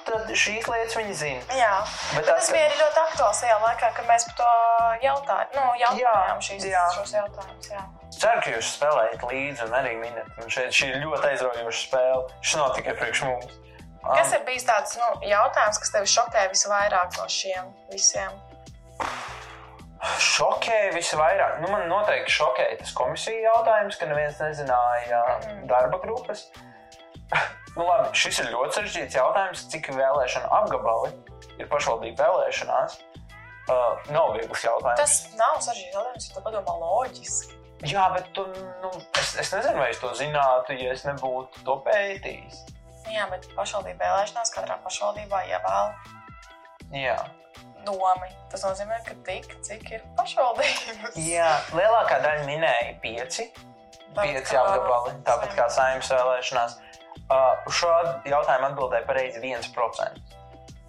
tad 0.07 0.31
šīs 0.35 0.65
lietas 0.67 0.95
viņi 0.97 1.13
zina. 1.15 1.43
Jā. 1.55 1.75
Bet 2.15 2.25
Bet 2.25 2.27
tas 2.33 2.49
bija 2.51 2.65
arī 2.67 2.79
ļoti 2.81 2.99
aktuāls 3.05 3.39
tajā 3.43 3.59
laikā, 3.63 3.91
kad 3.95 4.09
mēs 4.09 4.25
par 4.27 4.35
to 4.39 4.49
jautājām. 5.05 5.53
Nu, 5.55 5.63
jautājām 5.79 6.41
šīs, 6.43 6.65
jā. 6.67 6.83
šos 6.97 7.15
jautājumus. 7.15 7.69
Jā. 7.71 7.85
Ceru, 8.19 8.43
ka 8.43 8.51
jūs 8.57 8.73
spēlējat 8.75 9.23
līdzi 9.29 9.67
un 9.67 9.75
arī 9.79 9.95
minat. 10.01 10.27
Un 10.43 10.51
šeit 10.51 10.75
šī 10.75 10.91
ir 10.91 11.03
ļoti 11.05 11.31
aizraujoša 11.31 11.83
spēle. 11.85 12.25
Šis 12.43 12.59
nav 12.59 12.73
tikai 12.75 12.95
priekš 12.99 13.23
mums. 13.29 13.59
Kas 14.03 14.31
ir 14.33 14.45
bijis 14.47 14.63
tāds 14.67 14.95
nu, 14.97 15.07
jautājums, 15.27 15.79
kas 15.83 15.91
tevi 15.93 16.07
šokē 16.09 16.45
visvairāk 16.53 17.17
no 17.19 17.25
šiem 17.29 17.67
visiem? 17.91 18.31
Šokēja 20.23 20.93
visvairāk. 20.95 21.57
Nu, 21.59 21.67
man 21.73 21.89
noteikti 21.91 22.31
šokēja 22.31 22.77
tas 22.79 22.93
komisija 22.95 23.41
jautājums, 23.49 23.97
ka 23.99 24.07
neviens 24.07 24.39
nezināja 24.39 25.21
Mhm. 25.41 25.65
darba 25.67 25.99
grupas. 25.99 26.45
nu, 27.75 27.83
labi, 27.83 28.09
šis 28.15 28.39
ir 28.39 28.51
ļoti 28.53 28.77
sarežģīts 28.79 29.19
jautājums, 29.19 29.67
cik 29.73 29.91
vēlēšanu 29.97 30.49
apgabali 30.61 31.11
ir 31.59 31.67
pašvaldību 31.67 32.23
vēlēšanās. 32.23 32.99
Uh, 33.69 33.99
nav 34.09 34.31
viegls 34.33 34.63
jautājums. 34.65 34.97
Tas 34.97 35.37
nav 35.37 35.59
sarežģīts 35.61 35.93
jautājums, 35.93 36.29
ja 36.29 36.35
tu 36.39 36.41
padomā 36.47 36.73
loģiski. 36.79 37.57
Jā, 37.91 38.07
bet 38.15 38.31
tu, 38.35 38.47
nu, 38.81 38.89
es, 39.19 39.35
es 39.39 39.51
nezinu, 39.53 39.77
vai 39.79 39.91
es 39.91 39.99
to 40.01 40.09
zinātu, 40.17 40.73
ja 40.79 40.95
es 40.95 41.05
nebūtu 41.07 41.61
to 41.67 41.75
pētījis. 41.85 42.63
Jā, 43.09 43.25
bet 43.31 43.47
pašvaldību 43.57 43.99
vēlēšanās 44.03 44.53
katrā 44.53 44.77
pašvaldībā 44.83 45.41
ievēl 45.49 45.93
Jā. 46.99 47.17
domi. 47.87 48.29
Tas 48.51 48.65
nozīmē, 48.67 48.99
ka 49.05 49.15
tik, 49.25 49.49
cik 49.65 49.89
ir 49.97 50.05
pašvaldības. 50.17 51.17
Jā, 51.31 51.49
lielākā 51.73 52.19
daļa 52.25 52.45
minēja 52.49 52.93
pieci. 53.03 53.49
Tāpat 54.09 54.25
Pieci 54.25 54.53
kā 54.53 54.61
apgabali, 54.65 55.15
tāpat 55.25 55.55
kā 55.57 55.67
saimnes 55.73 56.09
vēlēšanās. 56.13 56.77
Uh, 57.29 57.53
uz 57.69 57.75
šo 57.77 57.89
jautājumu 58.25 58.71
atbildēja 58.71 59.05
pareizi 59.05 59.41
1%. 59.41 60.37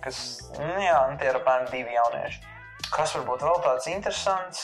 Kas, 0.01 0.21
nu, 0.57 0.77
jā, 0.81 0.97
nu, 1.11 1.19
tie 1.21 1.29
ir 1.29 1.37
apmēram 1.37 1.69
divi 1.69 1.93
jaunieši. 1.93 2.41
Kas 2.89 3.13
varbūt 3.19 3.45
vēl 3.45 3.59
tāds 3.67 3.89
interesants? 3.93 4.63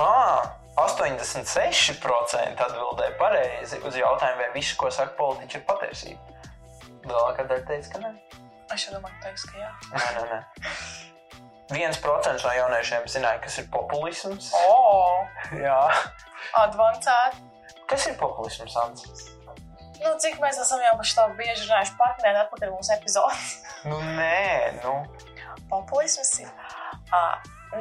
Ah, 0.00 0.56
86% 0.80 2.64
atbildēja 2.64 3.18
pareizi 3.20 3.82
uz 3.84 3.98
jautājumu, 4.00 4.40
vai 4.40 4.48
viss, 4.56 4.72
ko 4.80 4.88
saka 4.90 5.12
politiķi, 5.18 5.60
ir 5.60 5.66
patiesība. 5.68 6.33
Lielākā 7.04 7.44
daļa 7.50 7.66
teica, 7.68 7.90
ka 7.94 8.02
nē. 8.04 8.12
Es 8.74 8.86
jau 8.86 8.94
domāju, 8.96 9.14
ka 9.20 9.28
teiks, 9.28 9.44
ka 9.50 9.58
jā. 9.60 9.70
Nē, 9.92 10.06
nē, 10.16 10.24
nē. 10.32 10.40
1% 11.74 12.44
no 12.44 12.52
jauniešiem 12.58 13.06
zināja, 13.08 13.40
kas 13.44 13.58
ir 13.62 13.68
populisms. 13.72 14.50
O, 14.56 15.24
Jā. 15.64 15.78
advancēti. 16.60 17.40
Kas 17.88 18.06
ir 18.10 18.16
populisms, 18.20 18.76
Ants? 18.80 19.30
Nu, 20.04 20.10
cik 20.20 20.36
mēs 20.42 20.58
esam 20.60 20.80
jau 20.84 20.94
par 20.98 21.06
šo 21.08 21.24
bieži 21.38 21.64
runājuši 21.68 21.94
partneri 22.00 22.40
atpakaļ 22.44 22.72
mūsu 22.74 22.94
epizodē. 22.96 23.36
Nu, 23.90 23.98
nē, 24.16 24.80
nu. 24.80 24.94
Populisms 25.68 26.30
ir 26.40 26.48
uh, 26.48 27.34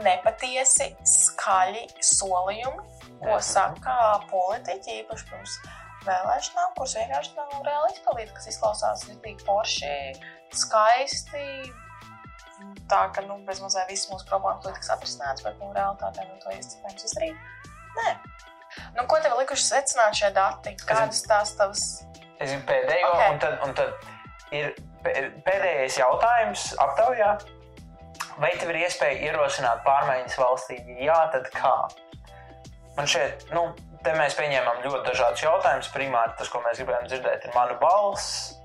nepatiesi, 0.04 0.90
skaļi 1.08 1.86
solījumi, 2.04 2.84
ko 3.24 3.38
Mhm. 3.38 3.44
saka 3.48 3.96
politiķi 4.32 4.98
īpaši 5.04 5.30
pirms 5.30 5.54
vēlēšanām, 6.08 6.74
kuras 6.78 6.96
vienkārši 7.00 7.34
nav 7.38 7.54
reāli 7.68 7.94
izpildīti, 7.96 8.36
kas 8.38 8.50
izklausās 8.52 9.06
ļoti 9.10 9.34
forši, 9.48 9.96
skaisti. 10.64 11.46
Tā 12.92 13.02
ka 13.16 13.24
nu, 13.28 13.40
bez 13.48 13.60
mazliet 13.64 13.90
visas 13.92 14.10
mūsu 14.12 14.28
problēmas 14.30 14.64
tiks 14.66 14.92
atrisinātas, 14.94 15.44
bet 15.44 15.58
nu, 15.60 15.72
realitātē 15.76 16.24
nu, 16.30 16.38
to 16.44 16.54
iespējams 16.54 17.08
izdarīt. 17.10 17.36
Nē. 17.98 18.14
Nu, 18.98 19.04
ko 19.10 19.20
tev 19.22 19.36
likuši 19.38 19.66
secināt 19.68 20.16
šie 20.18 20.30
dati? 20.36 20.76
Kādas 20.88 21.24
tās 21.30 21.52
tavas? 21.60 21.84
Es 22.40 22.50
gribu 22.54 22.66
pēdējo, 22.70 23.10
Ok. 23.10 23.18
okay. 23.18 23.34
un, 23.34 23.42
tad, 23.44 23.58
un 23.68 23.76
tad 23.78 24.54
ir 24.56 24.72
pē- 25.04 25.28
pēdējais 25.46 26.00
jautājums 26.00 26.70
aptaujā. 26.82 27.34
Vai 28.42 28.50
tev 28.58 28.72
ir 28.74 28.80
iespēja 28.86 29.28
ierosināt 29.30 29.84
pārmaiņas 29.86 30.40
valstī? 30.42 30.80
Jā, 31.04 31.20
tad 31.36 31.50
kā? 31.54 31.74
Man 32.98 33.10
šeit, 33.10 33.46
nu, 33.54 33.68
te 34.04 34.14
mēs 34.18 34.36
pieņēmām 34.40 34.82
ļoti 34.86 35.06
dažādus 35.12 35.44
jautājumus. 35.46 35.92
Primāri 35.94 36.36
tas, 36.40 36.50
ko 36.52 36.62
mēs 36.66 36.82
gribējām 36.82 37.08
dzirdēt, 37.10 37.48
ir 37.48 37.56
mana 37.56 37.78
balss, 37.82 38.56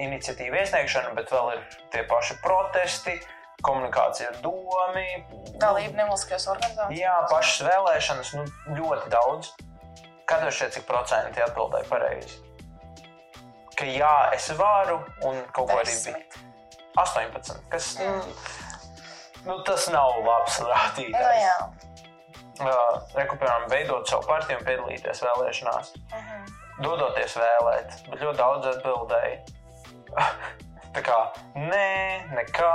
iniciatīva 0.00 0.62
iesniegšana, 0.62 1.14
bet 1.18 1.32
vēl 1.32 1.54
ir 1.56 1.62
tie 1.92 2.04
paši 2.08 2.38
protesti, 2.44 3.18
komunikācija 3.64 4.30
ar 4.32 4.40
domi. 4.44 5.06
Dalība 5.60 6.02
nevalstiskajās 6.02 6.48
organizācijās. 6.52 6.98
Jā, 7.00 7.14
pašas 7.32 7.66
vēlēšanas, 7.68 8.32
nu, 8.38 8.46
ļoti 8.80 9.12
daudz. 9.12 9.52
Kad 10.28 10.44
jūs 10.46 10.56
šeit 10.56 10.72
cik 10.78 10.86
procenti 10.88 11.42
atbildēja 11.44 11.88
pareizi? 11.90 12.40
Ka 13.76 13.84
jā, 13.88 14.12
es 14.36 14.46
varu, 14.56 15.00
un 15.26 15.40
kaut 15.52 15.68
ko 15.68 15.80
arī 15.80 15.90
bija 15.90 16.14
Desmit. 16.14 16.36
18. 17.00 17.56
Kas, 17.72 17.88
nu, 17.98 18.12
nu, 19.48 19.56
tas 19.66 19.88
nav 19.92 20.20
labs 20.24 20.60
Nu, 20.62 20.68
rādītājs. 20.70 21.42
jā. 21.42 21.56
Uh, 22.62 23.00
Rekupēram 23.18 23.64
veidot 23.70 24.06
savu 24.06 24.28
partiju 24.28 24.60
un 24.60 24.66
piedalīties 24.68 25.22
vēlēšanās. 25.24 25.94
Mhm. 26.12 26.52
Dodoties 26.84 27.34
vēlēt, 27.38 27.96
bet 28.10 28.22
ļoti 28.22 28.38
daudz 28.38 28.68
atbildēja. 28.70 29.38
Tā 30.94 31.02
kā 31.02 31.18
nē, 31.58 31.88
nekā. 32.34 32.74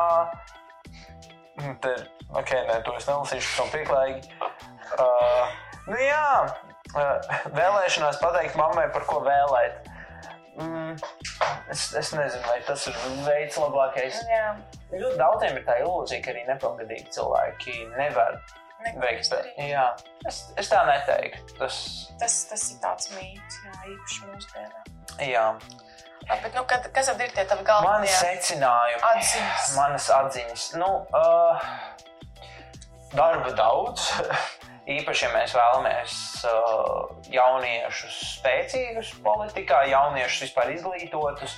Te, 1.83 1.93
ok, 2.35 2.51
nē, 2.67 2.79
to 2.83 2.95
es 2.99 3.07
nelasīšu, 3.07 3.53
tam 3.55 3.71
pieklājīgi. 3.71 4.33
Uh, 4.99 5.55
nu 5.87 5.99
jā, 5.99 6.27
uh, 6.95 7.39
vēlēšanās 7.55 8.19
pateikt 8.23 8.59
mammai, 8.59 8.87
par 8.95 9.07
ko 9.07 9.21
vēlēt. 9.23 9.87
Mm, 10.59 10.95
es, 11.71 11.85
es 11.95 12.11
nezinu, 12.11 12.43
vai 12.43 12.59
tas 12.67 12.87
ir 12.91 12.95
veids 13.23 13.59
labākais. 13.59 14.19
Jā. 14.27 14.55
Ļoti 14.91 15.19
daudziem 15.19 15.59
ir 15.59 15.67
tā 15.67 15.77
ilūzija, 15.83 16.23
ka 16.25 16.33
arī 16.33 16.43
nepilngadīgi 16.49 17.13
cilvēki 17.15 17.75
nevar 17.93 18.41
Neko 18.85 19.01
veikt. 19.03 19.25
izdarīt. 19.25 19.57
Jā, 19.69 19.85
es, 20.29 20.41
es 20.57 20.69
tā 20.71 20.81
neteiktu. 20.87 21.57
Tas, 21.59 21.79
Tas, 22.19 22.35
tas 22.49 22.63
ir 22.73 22.79
tāds 22.83 23.09
mīts, 23.15 23.59
jā, 23.65 23.73
īpaši 23.93 24.27
mūsdienās. 24.29 24.93
jā. 25.23 25.45
Jā, 26.29 26.35
Bet, 26.43 26.53
nu, 26.53 26.61
kad, 26.69 26.83
kas 26.93 27.07
tad 27.09 27.21
ir 27.23 27.31
tie 27.33 27.45
tavi 27.47 27.63
Mani 27.63 27.69
galvenie 27.69 28.11
secinājumi, 28.11 28.99
atziņas? 29.07 29.69
manas 29.77 30.09
atziņas. 30.13 30.65
Nu, 30.77 30.89
uh, 31.15 31.69
darba 33.15 33.53
daudz. 33.57 34.09
Īpaši, 34.89 35.25
ja 35.27 35.29
mēs 35.35 35.51
vēlamies 35.53 36.13
uh, 36.49 37.09
jauniešus 37.29 38.15
spēcīgus 38.39 39.11
politikā, 39.25 39.83
jauniešus 39.91 40.47
vispār 40.47 40.71
izglītotus. 40.73 41.55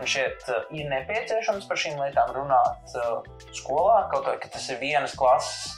Un 0.00 0.08
šeit 0.08 0.46
uh, 0.48 0.62
ir 0.72 0.88
nepieciešams 0.88 1.66
par 1.68 1.80
šīm 1.80 1.98
lietām 2.00 2.32
runāt 2.36 2.94
uh, 2.96 3.20
skolā. 3.56 4.06
Kaut 4.12 4.30
arī 4.32 4.48
tas 4.52 4.68
ir 4.72 4.80
vienas 4.80 5.12
klases 5.16 5.76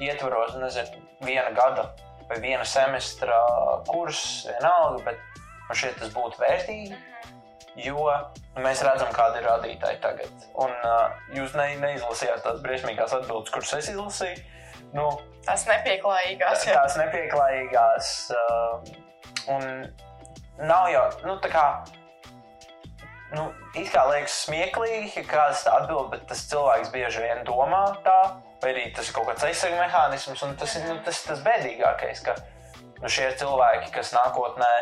ietvaros, 0.00 0.56
nezinu, 0.60 1.02
viena 1.26 1.50
gada 1.56 1.90
vai 2.30 2.38
viena 2.42 2.64
semestra 2.64 3.36
kurs, 3.88 4.46
vienalga, 4.46 5.02
bet 5.10 5.40
man 5.68 5.78
šķiet, 5.80 5.96
tas 6.02 6.12
būtu 6.14 6.40
vērtīgi. 6.40 6.98
Jo 7.80 8.02
nu, 8.02 8.62
mēs 8.64 8.82
redzam, 8.86 9.10
kāda 9.14 9.40
ir 9.40 9.46
rādītāja 9.46 10.00
tagad. 10.02 10.46
Un 10.58 10.72
uh, 10.74 11.12
jūs 11.36 11.54
ne, 11.58 11.68
neizlasījāt 11.82 12.42
tās 12.44 12.58
briesmīgās 12.64 13.14
atbildes, 13.14 13.52
kuras 13.54 13.76
es 13.78 13.90
izlasīju. 13.92 14.42
Nu, 14.94 15.06
Tās 15.46 15.64
nepieklājīgās. 15.68 16.66
jā. 16.66 16.74
tās 16.76 16.96
nepieklājīgās. 16.98 18.10
Uh, 18.34 18.82
un 19.54 19.64
nav 20.66 20.90
jau 20.92 21.06
nu, 21.24 21.38
tā 21.42 21.52
kā. 21.52 21.64
Nu, 23.30 23.44
it 23.78 23.92
kā 23.92 24.02
liekas 24.08 24.40
smieklīgi, 24.46 25.12
ka 25.14 25.22
kāds 25.28 25.62
tā 25.62 25.76
atbild, 25.78 26.08
bet 26.10 26.24
tas 26.30 26.40
cilvēks 26.50 26.90
bieži 26.90 27.22
vien 27.22 27.44
domā 27.46 27.84
tā, 28.02 28.16
vai 28.62 28.72
arī 28.72 28.88
tas 28.96 29.06
ir 29.06 29.14
kaut 29.14 29.28
kāds 29.28 29.46
aizsardzības 29.46 29.84
mehānisms. 29.84 30.42
un 30.46 30.56
Tas 30.58 30.74
ir 30.80 30.88
nu, 30.88 30.96
tas, 31.06 31.20
tas 31.28 31.44
bēdīgākais, 31.46 32.24
ka 32.26 32.34
nu, 32.98 33.06
šie 33.06 33.28
cilvēki, 33.38 33.92
kas 33.94 34.10
nākotnē 34.16 34.72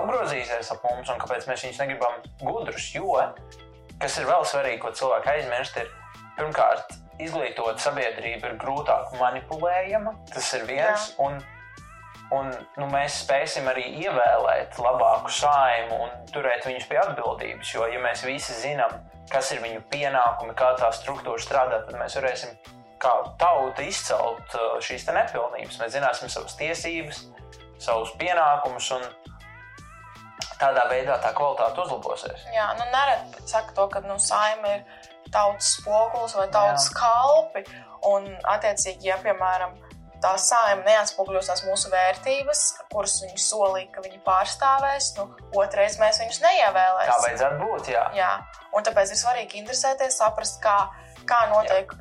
apgrozīsies 0.00 0.72
ap 0.74 0.82
mums, 0.88 1.12
un 1.12 1.22
kāpēc 1.22 1.46
mēs 1.50 1.64
viņus 1.66 1.80
negribam 1.84 2.18
gudrus. 2.42 2.90
Jo, 2.94 3.20
kas 4.02 4.18
ir 4.18 4.26
vēl 4.26 4.44
svarīgi, 4.50 4.82
ko 4.82 4.90
cilvēki 4.96 5.32
aizmirst, 5.36 5.78
ir 5.78 5.94
pirmkārt, 6.40 6.98
izglītot 7.22 7.78
sabiedrība 7.82 8.50
ir 8.50 8.60
grūtāk 8.60 9.14
manipulējama. 9.20 10.16
Tas 10.34 10.50
ir 10.58 10.66
viens. 10.68 11.12
Un, 11.22 11.38
un, 12.36 12.50
nu, 12.78 12.88
mēs 12.90 13.20
spēsim 13.24 13.68
arī 13.70 13.86
ievēlēt 14.04 14.78
labāku 14.82 15.32
saimu 15.34 16.02
un 16.06 16.12
turēt 16.34 16.66
viņus 16.68 16.88
pie 16.90 17.00
atbildības. 17.02 17.72
Jo, 17.74 17.86
ja 17.90 18.02
mēs 18.02 18.24
visi 18.26 18.56
zinām, 18.60 18.94
kas 19.32 19.52
ir 19.54 19.62
viņu 19.64 19.82
pienākumi, 19.92 20.54
kā 20.58 20.74
tā 20.80 20.90
struktūra 20.94 21.42
strādā, 21.42 21.82
tad 21.86 21.98
mēs 22.00 22.18
varēsim 22.18 22.54
kā 23.00 23.14
tauta 23.40 23.84
izcelt 23.86 24.56
uh, 24.58 24.76
šīs 24.84 25.08
nepilnības. 25.08 25.80
Mēs 25.80 25.94
zināsim 25.96 26.32
savas 26.32 26.56
tiesības, 26.60 27.24
savus 27.80 28.12
pienākumus, 28.20 28.90
un 28.98 29.06
tādā 30.60 30.84
veidā 30.90 31.16
tā 31.22 31.32
kvalitāte 31.36 31.80
uzlabosies. 31.84 32.44
Jā, 32.54 32.70
nu 32.78 32.88
nereti 32.92 33.46
saka 33.48 33.72
to, 33.76 33.86
ka 33.92 34.02
nu, 34.04 34.18
saima 34.20 34.76
ir 34.76 35.08
tautas 35.32 35.76
spogulis 35.78 36.36
vai 36.36 36.48
tautas 36.52 36.90
Jā. 36.90 36.98
kalpi. 37.00 37.64
Un, 38.08 38.28
attiecīgi, 38.48 39.10
ja, 39.10 39.18
piemēram, 39.20 39.74
tā 40.22 40.34
saima 40.38 40.82
neatspoguļos 40.84 41.46
tās 41.50 41.62
mūsu 41.64 41.90
vērtības, 41.92 42.60
kuras 42.92 43.18
viņi 43.22 43.38
solīja, 43.40 43.90
ka 43.94 44.00
viņi 44.04 44.20
pārstāvēs, 44.26 45.10
nu, 45.18 45.28
otrais 45.56 45.98
mēs 46.02 46.20
viņus 46.22 46.40
Tā 46.42 46.48
neievēlēsim. 46.48 47.22
vajadzētu 47.26 47.60
būt. 47.64 47.88
Jā. 47.94 48.04
Jā, 48.14 48.32
un 48.76 48.82
tāpēc 48.84 49.10
ir 49.14 49.20
svarīgi 49.22 49.60
interesēties, 49.62 50.18
saprast, 50.20 50.60
kā, 50.62 50.76
kā 51.26 51.40
notiek 51.52 51.92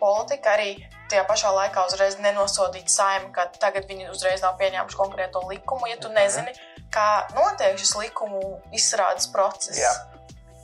politika. 0.00 0.56
Arī 0.56 0.76
tajā 1.10 1.24
pašā 1.28 1.50
laikā 1.54 1.86
uzreiz 1.86 2.16
nenosodīt 2.22 2.88
saimnu, 2.88 3.32
ka 3.34 3.46
tagad 3.60 3.86
viņi 3.90 4.10
uzreiz 4.10 4.42
nav 4.42 4.56
pieņēmuši 4.60 4.96
konkrēto 4.96 5.42
likumu, 5.48 5.86
ja 5.90 5.96
tu 5.96 6.08
Mhm. 6.08 6.16
nezini, 6.16 6.54
kā 6.90 7.26
notiek 7.34 7.78
šis 7.78 7.94
likumu 7.96 8.60
izstrādes 8.72 9.30
process. 9.32 9.78
Jā. 9.78 9.92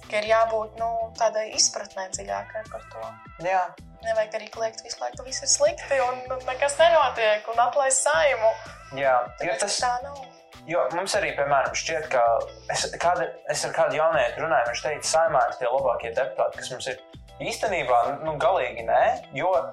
Ka 0.07 0.21
ir 0.23 0.29
jābūt 0.31 0.77
nu, 0.79 0.89
tādai 1.19 1.49
izpratnē 1.57 2.07
dziļākai 2.15 2.63
par 2.71 2.85
to. 2.93 3.09
Jā. 3.43 3.65
Nevajag 4.07 4.37
arī 4.39 4.49
kliegt 4.55 4.85
visu 4.87 5.01
laiku, 5.03 5.19
ka 5.19 5.27
viss 5.27 5.43
ir 5.43 5.51
slikti 5.51 5.99
un 6.05 6.21
nekas 6.47 6.77
nenotiek 6.79 7.49
un 7.51 7.63
atlaist 7.65 8.07
saimu. 8.07 8.53
Jā. 9.01 9.17
Tāpēc 9.41 9.65
tas, 9.65 9.81
tā 9.83 9.95
nav. 10.05 10.21
Jo 10.67 10.85
mums 10.95 11.15
arī, 11.19 11.33
piemēram, 11.39 11.75
šķiet, 11.79 12.07
ka 12.11 12.23
es, 12.75 12.87
kāda, 13.03 13.27
es 13.53 13.65
ar 13.67 13.75
kādu 13.75 13.99
jaunieti 13.99 14.43
runāju, 14.43 14.71
viņš 14.71 14.85
teica, 14.87 15.03
ka 15.03 15.11
saimā 15.11 15.43
ir 15.47 15.59
tie 15.61 15.69
labākie 15.71 16.15
deputāti, 16.15 16.63
kas 16.63 16.73
mums 16.75 16.89
ir. 16.93 17.03
Īstenībā, 17.37 17.99
nu, 18.25 18.33
galīgi 18.41 18.87
nē, 18.87 19.03
jo 19.37 19.51
uh, 19.53 19.67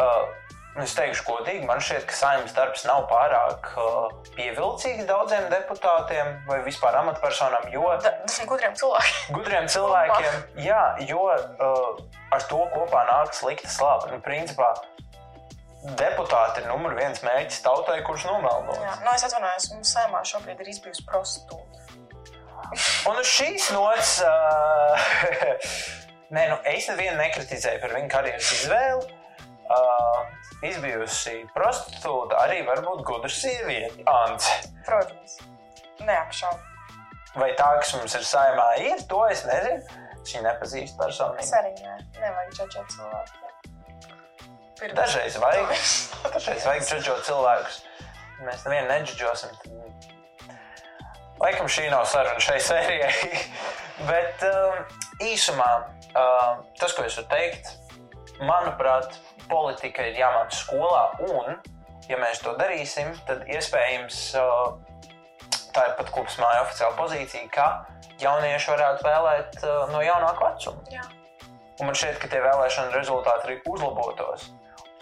nu, 0.00 0.59
es 0.78 0.94
teikšu 0.94 1.24
godīgi, 1.26 1.64
man 1.66 1.80
šķiet, 1.82 2.04
ka 2.08 2.14
saimnes 2.14 2.54
darbs 2.54 2.84
nav 2.86 3.06
pārāk 3.10 3.72
uh, 3.74 4.12
pievilcīgs 4.36 5.08
daudziem 5.08 5.48
deputātiem 5.50 6.36
vai 6.46 6.60
vispār 6.66 7.00
amatpersonām, 7.00 7.66
jo 7.74 7.90
Gudriem 8.46 8.76
cilvēkiem. 8.78 9.34
gudriem 9.34 9.66
cilvēkiem, 9.74 10.38
jā, 10.62 10.84
jo 11.10 11.26
uh, 11.26 12.00
ar 12.30 12.46
to 12.50 12.62
kopā 12.74 13.02
nāk 13.10 13.34
slikta 13.34 13.70
slava. 13.72 14.12
Nu, 14.12 14.20
principā, 14.24 14.70
deputāti 15.98 16.62
ir 16.62 16.70
numur 16.70 16.94
viens 16.98 17.22
mērķis 17.24 17.62
tautai, 17.66 18.00
kurš 18.06 18.28
nomelnos. 18.30 18.78
Jā, 18.78 18.96
nu, 19.02 19.12
es 19.14 19.26
atvainojos, 19.26 19.70
mums 19.74 19.94
saimā 19.96 20.22
šobrīd 20.28 20.62
ir 20.62 20.72
izbijusi 20.74 21.06
prostitūta. 21.08 21.86
Un 23.10 23.18
uz 23.18 23.26
šīs 23.26 23.72
nots, 23.74 24.20
uh, 24.22 25.08
nē, 26.34 26.46
nu, 26.52 26.60
es 26.70 26.86
nevienu 26.92 27.18
nekritizēju 27.18 27.82
par 27.82 27.96
viņu 27.98 28.12
karjeras 28.12 28.52
izvēli. 28.60 29.16
Uh, 29.70 30.39
izbijusi 30.66 31.36
prostitūta, 31.54 32.38
arī 32.44 32.62
var 32.68 32.82
būt 32.84 33.02
gudra 33.08 33.30
sieviete. 33.32 34.02
Ants. 34.10 34.48
Protams, 34.86 35.38
neapšaubāmi. 36.04 36.66
Vai 37.38 37.52
tā, 37.58 37.68
kas 37.78 37.92
mums 37.94 38.14
ir 38.18 38.24
saimā, 38.26 38.66
ir, 38.82 39.02
to 39.10 39.20
es 39.30 39.44
nezinu. 39.46 40.00
Viņa 40.20 40.40
nepazīst 40.48 40.90
Es 40.92 40.98
personīgi. 40.98 41.52
arī 41.56 41.70
ne, 41.80 41.94
nevajag 42.20 42.56
čačot 42.58 42.90
cilvēku. 42.96 43.46
Pirms- 44.80 44.96
Dažreiz 44.98 45.36
vajag, 45.40 45.70
dažreiz 46.34 46.66
vajag 46.66 46.88
čačot 46.90 47.22
cilvēkus. 47.28 47.78
Mēs 48.44 48.64
nevienu 48.66 48.88
nedžudžosim. 48.90 49.54
Laikam 51.40 51.68
šī 51.72 51.86
nav 51.92 52.04
saruna 52.08 52.40
šai 52.42 52.58
sērijai. 52.60 53.40
Bet 54.10 54.44
um, 54.48 54.76
īsumā 55.24 55.68
um, 55.80 56.62
tas, 56.80 56.92
ko 56.96 57.04
es 57.04 57.16
varu 57.20 57.28
teikt, 57.32 57.68
manuprāt, 58.40 59.16
politika 59.50 60.06
ir 60.08 60.18
jāmāca 60.20 60.56
skolā. 60.56 61.02
Un, 61.28 61.58
ja 62.08 62.18
mēs 62.20 62.42
to 62.44 62.54
darīsim, 62.58 63.12
tad 63.28 63.44
iespējams 63.50 64.20
uh, 64.40 64.78
tā 65.74 65.86
ir 65.90 65.96
pat 65.98 66.12
klubs 66.14 66.38
māja 66.42 66.64
oficiāla 66.64 66.96
pozīcija, 66.98 67.48
ka 67.54 67.68
jaunieši 68.22 68.72
varētu 68.72 69.06
vēlēt 69.06 69.58
uh, 69.62 69.82
no 69.92 70.02
jaunāka 70.04 70.52
vecuma. 70.52 70.84
Jā. 70.92 71.04
Un 71.80 71.88
man 71.88 71.96
šķiet, 71.96 72.18
ka 72.20 72.28
tie 72.28 72.40
vēlēšana 72.44 72.92
rezultāti 72.92 73.48
arī 73.48 73.60
uzlabotos. 73.70 74.50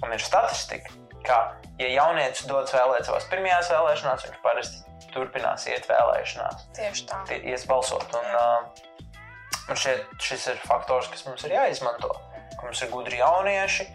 Un 0.05 0.13
ir 0.15 0.23
statistika, 0.23 0.93
ka, 1.27 1.39
ja 1.81 1.89
jaunietis 1.91 2.47
dodas 2.47 2.75
vēlēt 2.77 3.09
savās 3.09 3.27
pirmajās 3.33 3.73
vēlēšanās, 3.73 4.27
viņš 4.29 4.45
parasti 4.45 5.09
turpinās 5.15 5.65
iet 5.71 5.89
vēlēšanās, 5.91 6.69
Tieši 6.77 7.09
tā. 7.09 7.23
tie 7.31 7.41
ies 7.51 7.65
balsot. 7.67 8.07
Un, 8.15 8.29
uh, 8.39 9.19
man 9.67 9.81
šķiet, 9.81 10.15
šis 10.23 10.47
ir 10.53 10.63
faktors, 10.69 11.11
kas 11.11 11.27
mums 11.27 11.45
ir 11.49 11.57
jāizmanto. 11.57 12.13
Ka 12.55 12.67
mums 12.67 12.83
ir 12.85 12.93
gudri 12.93 13.19
jaunieši, 13.19 13.89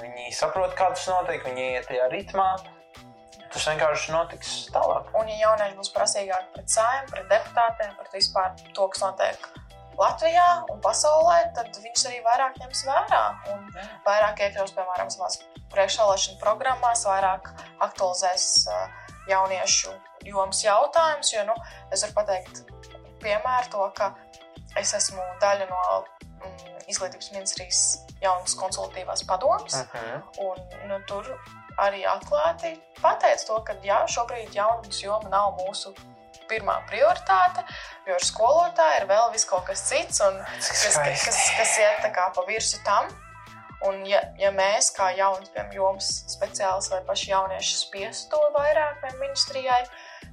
viņi 0.00 0.30
saprot, 0.36 0.74
kā 0.78 0.90
tas 0.94 1.06
notiek, 1.10 1.44
viņi 1.46 1.68
iet 1.74 1.90
tajā 1.90 2.08
ritmā. 2.12 2.48
Tas 3.54 3.68
vienkārši 3.70 4.10
notiks 4.10 4.54
tālāk. 4.74 5.12
Un, 5.14 5.28
ja 5.30 5.44
jaunieši 5.44 5.76
būs 5.78 5.92
prasīgāki 5.94 6.50
pret 6.56 6.72
saimnu, 6.74 7.12
pret 7.12 7.28
deputātiem, 7.30 7.92
pret 8.00 8.16
vispār 8.16 8.56
to, 8.74 8.88
kas 8.90 9.04
notiek 9.04 9.46
Latvijā 9.94 10.46
un 10.72 10.80
pasaulē, 10.82 11.36
tad 11.54 11.76
viņus 11.78 12.08
arī 12.10 12.18
vairāk 12.24 12.58
ņems 12.58 12.80
vērā. 12.88 13.22
Un 13.54 13.68
vairāk 14.06 14.42
iekļaus, 14.42 14.74
piemēram, 14.74 15.12
savās 15.14 15.38
priekšvēlēšana 15.70 16.40
programmās, 16.42 17.04
vairāk 17.06 17.52
aktualizēs 17.86 18.48
jauniešu 19.30 19.94
jomas 20.26 20.64
jautājumus. 20.64 21.30
Jo 21.36 21.46
nu, 21.46 21.54
es 21.94 22.02
varu 22.06 22.16
pateikt, 22.18 22.64
piemēru 23.22 23.70
to, 23.70 23.86
ka 23.94 24.10
es 24.80 24.96
esmu 24.98 25.22
daļa 25.42 25.70
no 25.70 25.82
izglītības 26.90 27.30
ministrijas 27.32 27.82
jaunas 28.22 28.56
konsultatīvās 28.60 29.24
padomas. 29.28 29.74
Uh 29.74 29.94
-huh. 29.94 30.22
Un, 30.48 30.64
nu, 30.88 31.00
tur 31.08 31.28
arī 31.76 32.04
atklāti 32.06 32.74
pateica 33.00 33.46
to, 33.46 33.60
ka 33.66 33.76
jā, 33.82 34.04
šobrīd 34.08 34.54
jaunas 34.54 35.02
joma 35.02 35.28
nav 35.28 35.56
mūsu 35.58 35.94
pirmā 36.48 36.78
prioritāte, 36.88 37.64
jo 38.06 38.14
ar 38.14 38.24
skolotāju 38.24 39.00
ir 39.00 39.06
vēl 39.08 39.36
kaut 39.48 39.64
kas 39.64 39.88
cits, 39.88 40.20
un 40.20 40.40
kas, 40.44 40.72
skaisti. 40.94 41.26
kas, 41.26 41.38
kas 41.58 41.78
iet 41.78 42.16
pa 42.34 42.42
virsmu 42.46 42.82
tam. 42.84 43.08
Un, 43.84 44.06
ja, 44.08 44.20
ja 44.40 44.50
mēs, 44.54 44.88
kā 44.96 45.10
jauns 45.12 45.50
piemēram, 45.52 45.74
jomas 45.76 46.24
speciālisti 46.32 46.94
vai 46.94 47.02
paši 47.04 47.30
jaunieši, 47.30 47.76
spiestu 47.76 48.30
to 48.30 48.40
vairāk 48.56 49.02
vai 49.02 49.10
ministrijai, 49.18 49.82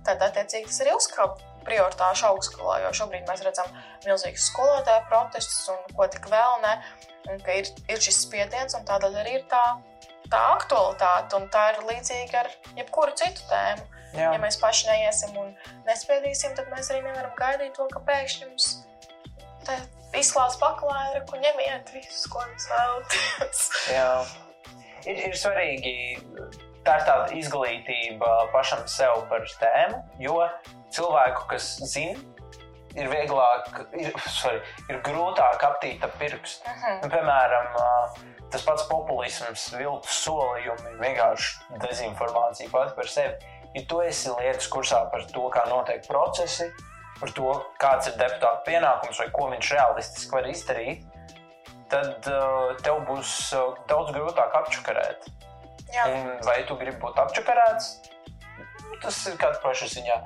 tad 0.06 0.22
attiecīgi 0.24 0.70
tas 0.70 0.82
arī 0.86 0.94
uzkāp 0.96 1.42
prioritāšu 1.68 2.28
augstskolā. 2.32 2.82
Jo 2.86 2.92
šobrīd 3.02 3.30
mēs 3.30 3.46
redzam 3.46 3.70
milzīgus 4.06 4.50
skolotāju 4.52 5.08
protestus 5.10 5.70
un 5.74 5.82
ko 5.96 6.10
tik 6.12 6.28
vēl 6.32 6.60
ne. 6.66 6.76
Un 7.30 7.42
ka 7.46 7.56
ir, 7.62 7.70
ir 7.92 8.02
šis 8.02 8.24
spiediens, 8.26 8.76
un 8.78 8.86
tādēļ 8.88 9.18
arī 9.22 9.38
ir 9.40 9.48
tā, 9.52 9.64
tā 10.32 10.42
aktualitāte. 10.56 11.38
Un 11.38 11.50
tā 11.54 11.68
ir 11.74 11.82
līdzīga 11.90 12.44
ar 12.44 12.52
jebkuru 12.80 13.18
citu 13.20 13.46
tēmu. 13.52 13.90
Jā. 14.12 14.34
Ja 14.36 14.40
mēs 14.44 14.58
paši 14.60 14.90
neiesim 14.90 15.38
un 15.40 15.54
nespiedīsim, 15.88 16.56
tad 16.58 16.68
mēs 16.74 16.92
arī 16.92 17.06
nevaram 17.06 17.32
gaidīt 17.38 17.78
to, 17.78 17.88
ka 17.94 18.02
pēkšņi 18.10 18.50
mums 18.50 18.72
te 19.68 19.78
izklās 20.20 20.58
paklāja, 20.60 21.22
un 21.32 21.44
ņemiet 21.46 21.94
visus, 21.96 22.26
ko 22.32 22.44
jums 22.44 22.68
vēlaties. 22.74 23.62
Ir, 25.02 25.18
ir 25.30 25.38
svarīgi, 25.38 25.94
tā 26.86 26.98
ir 27.00 27.08
tāda 27.08 27.38
izglītība 27.38 28.30
pašam 28.54 28.84
sev 28.90 29.26
par 29.30 29.46
tēmu, 29.62 30.02
jo 30.22 30.38
cilvēku, 30.94 31.48
kas 31.52 31.74
zina, 31.92 32.20
ir 32.98 33.10
vieglāk, 33.12 33.70
ir, 34.00 34.12
sorry, 34.40 34.62
ir 34.90 35.02
grūtāk 35.06 35.64
aptīt 35.70 36.04
ap 36.06 36.16
pirkstu. 36.22 36.68
Mhm. 36.68 37.02
Nu, 37.04 37.12
piemēram, 37.14 37.74
ā, 37.80 38.38
tas 38.54 38.66
pats 38.68 38.88
populisms, 38.90 39.70
viltus 39.78 40.22
solījumi, 40.26 40.98
vienkārši 41.02 41.80
dezinformācija 41.86 42.72
pati 42.74 42.96
par 42.98 43.12
sevi. 43.12 43.58
ja 43.76 43.84
tu 43.88 44.02
esi 44.04 44.32
lietas 44.36 44.68
kursā 44.68 45.06
par 45.12 45.24
to, 45.32 45.46
kā 45.54 45.64
notiek 45.70 46.04
procesi, 46.08 46.68
par 47.22 47.32
to, 47.38 47.54
kāds 47.80 48.10
ir 48.10 48.18
deputāta 48.20 48.66
pienākums 48.66 49.22
vai 49.22 49.30
ko 49.32 49.48
viņš 49.54 49.72
realistiski 49.78 50.36
var 50.36 50.50
izdarīt, 50.50 51.06
tad 51.92 52.28
uh, 52.28 52.74
tev 52.84 53.04
būs 53.08 53.32
uh, 53.56 53.78
daudz 53.88 54.12
grūtāk 54.16 54.58
apčakarēt. 54.62 55.30
Jā, 55.92 56.06
Un 56.08 56.38
vai 56.48 56.62
tu 56.68 56.78
gribi 56.80 57.00
būt 57.02 57.20
apčakarēts? 57.26 57.90
Nu, 58.86 59.00
Tas 59.02 59.18
ir 59.28 59.36
kāds 59.42 59.60
paša 59.64 59.90
ziņā. 59.96 60.18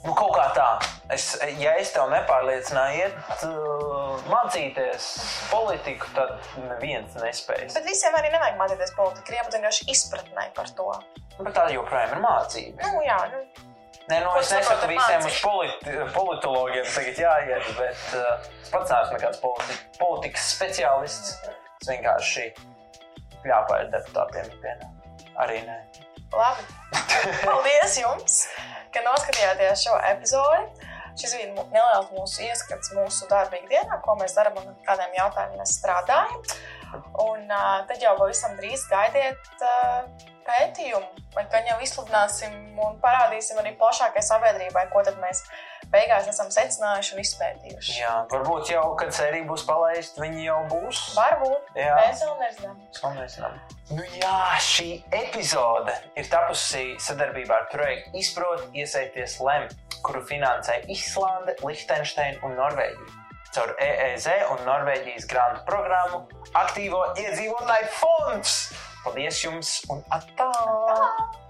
Nu, 0.00 0.14
kaut 0.16 0.32
kā 0.32 0.46
tā. 0.56 0.68
Es, 1.12 1.34
ja 1.60 1.74
es 1.76 1.90
tev 1.92 2.08
nepārliecināju, 2.08 3.00
iet 3.04 3.42
uh, 3.44 4.22
mācīties 4.32 5.08
politiku, 5.50 6.08
tad 6.16 6.38
neviens 6.70 7.18
nespēs. 7.20 7.74
bet 7.76 7.84
visiem 7.84 8.16
arī 8.16 8.30
nevajag 8.32 8.56
mācīties 8.62 8.94
politiku. 8.96 9.28
Ir 9.34 9.40
jābūt 9.42 9.58
vienkārši 9.58 9.88
izpratnē 9.92 10.46
par 10.56 10.72
to. 10.78 10.88
Bet 11.40 11.52
tā 11.56 11.66
joprojām 11.74 12.16
ir 12.16 12.22
mācība. 12.24 12.88
Nu, 12.88 13.04
jā, 13.04 13.18
nu, 13.34 13.44
Nē, 14.10 14.16
nu, 14.24 14.30
Ko 14.32 14.40
es 14.40 14.50
nesaku 14.50 14.88
visiem 14.90 15.22
uz 15.28 15.36
politi 15.44 15.92
politologiem, 16.16 16.86
tagad 16.96 17.20
jāiet, 17.20 17.68
bet 17.76 18.00
uh, 18.18 18.48
es 18.64 18.72
pats 18.72 18.90
neesmu 18.90 19.18
nekāds 19.20 19.38
politi 19.44 19.76
politikas 20.00 20.48
speciālists. 20.56 21.36
Es 21.78 21.92
vienkārši 21.92 22.48
jāpār 23.48 23.88
deputātiem 23.92 24.48
ikdienā. 24.54 24.90
Arī 25.40 25.60
nē. 25.66 25.78
labi. 26.34 26.66
Paldies 27.48 27.98
jums, 28.00 28.40
ka 28.94 29.04
noskatījāties 29.06 29.86
šo 29.86 29.96
epizodi. 30.12 30.88
Šis 31.18 31.34
bija 31.36 31.64
neliels 31.72 32.12
mūsu 32.14 32.44
ieskats 32.46 32.92
mūsu 32.94 33.26
darba 33.28 33.58
ikdienā, 33.58 33.98
ko 34.04 34.14
mēs 34.20 34.36
darām 34.36 34.60
un 34.60 34.76
kādiem 34.86 35.16
jautājumiem 35.18 35.58
mēs 35.60 35.74
strādājam. 35.80 36.44
Un 37.22 37.50
uh, 37.50 37.82
tad 37.88 38.02
jau 38.02 38.14
pavisam 38.18 38.54
drīz 38.58 38.86
gaidiet 38.90 39.50
uh, 39.66 40.06
pētījumu, 40.50 41.26
gan 41.52 41.68
jau 41.70 41.80
izsludināsim 41.84 42.54
un 42.82 42.98
parādīsim 43.02 43.58
arī 43.62 43.74
plašākai 43.80 44.22
sabiedrībai, 44.26 44.88
ko 44.92 45.02
tad 45.06 45.18
mēs 45.22 45.44
beigās 45.90 46.28
esam 46.30 46.50
secinājuši 46.54 47.14
un 47.14 47.22
izpētījuši. 47.24 47.96
Jā, 47.98 48.14
varbūt 48.30 48.72
jau, 48.72 48.84
kad 48.98 49.14
sērija 49.14 49.46
būs 49.48 49.64
palaista, 49.68 50.22
viņi 50.22 50.46
jau 50.46 50.58
būs. 50.70 51.02
Varbūt 51.18 51.78
Jā. 51.78 51.94
mēs 51.98 52.24
vēl 52.26 52.36
nezinām. 52.44 52.82
Ko 53.00 53.12
mēs 53.16 53.38
zinām? 53.38 53.56
Nu 53.90 54.04
jā, 54.20 54.36
šī 54.62 54.88
epizode 55.18 55.94
ir 56.18 56.28
tapusi 56.30 56.84
sadarbībā 57.02 57.64
ar 57.64 57.70
projektu 57.72 58.20
Izprot, 58.20 58.68
iesaisties 58.76 59.40
LEM, 59.42 59.66
kuru 60.06 60.22
finansē 60.28 60.82
Islande, 60.92 61.56
Lihtenšteina 61.64 62.44
un 62.46 62.54
Norvēģija. 62.60 63.16
Caur 63.50 63.72
EEZ 63.82 64.28
un 64.52 64.60
Norvēģijas 64.62 65.26
grantu 65.26 65.64
programmu 65.66 66.20
Aktīvo 66.54 67.02
iedzīvotāju 67.18 67.90
fonds! 67.96 68.60
Paldies 69.04 69.44
jums 69.44 69.70
un 69.92 70.02
atā! 70.12 70.50
Tā! 70.90 71.49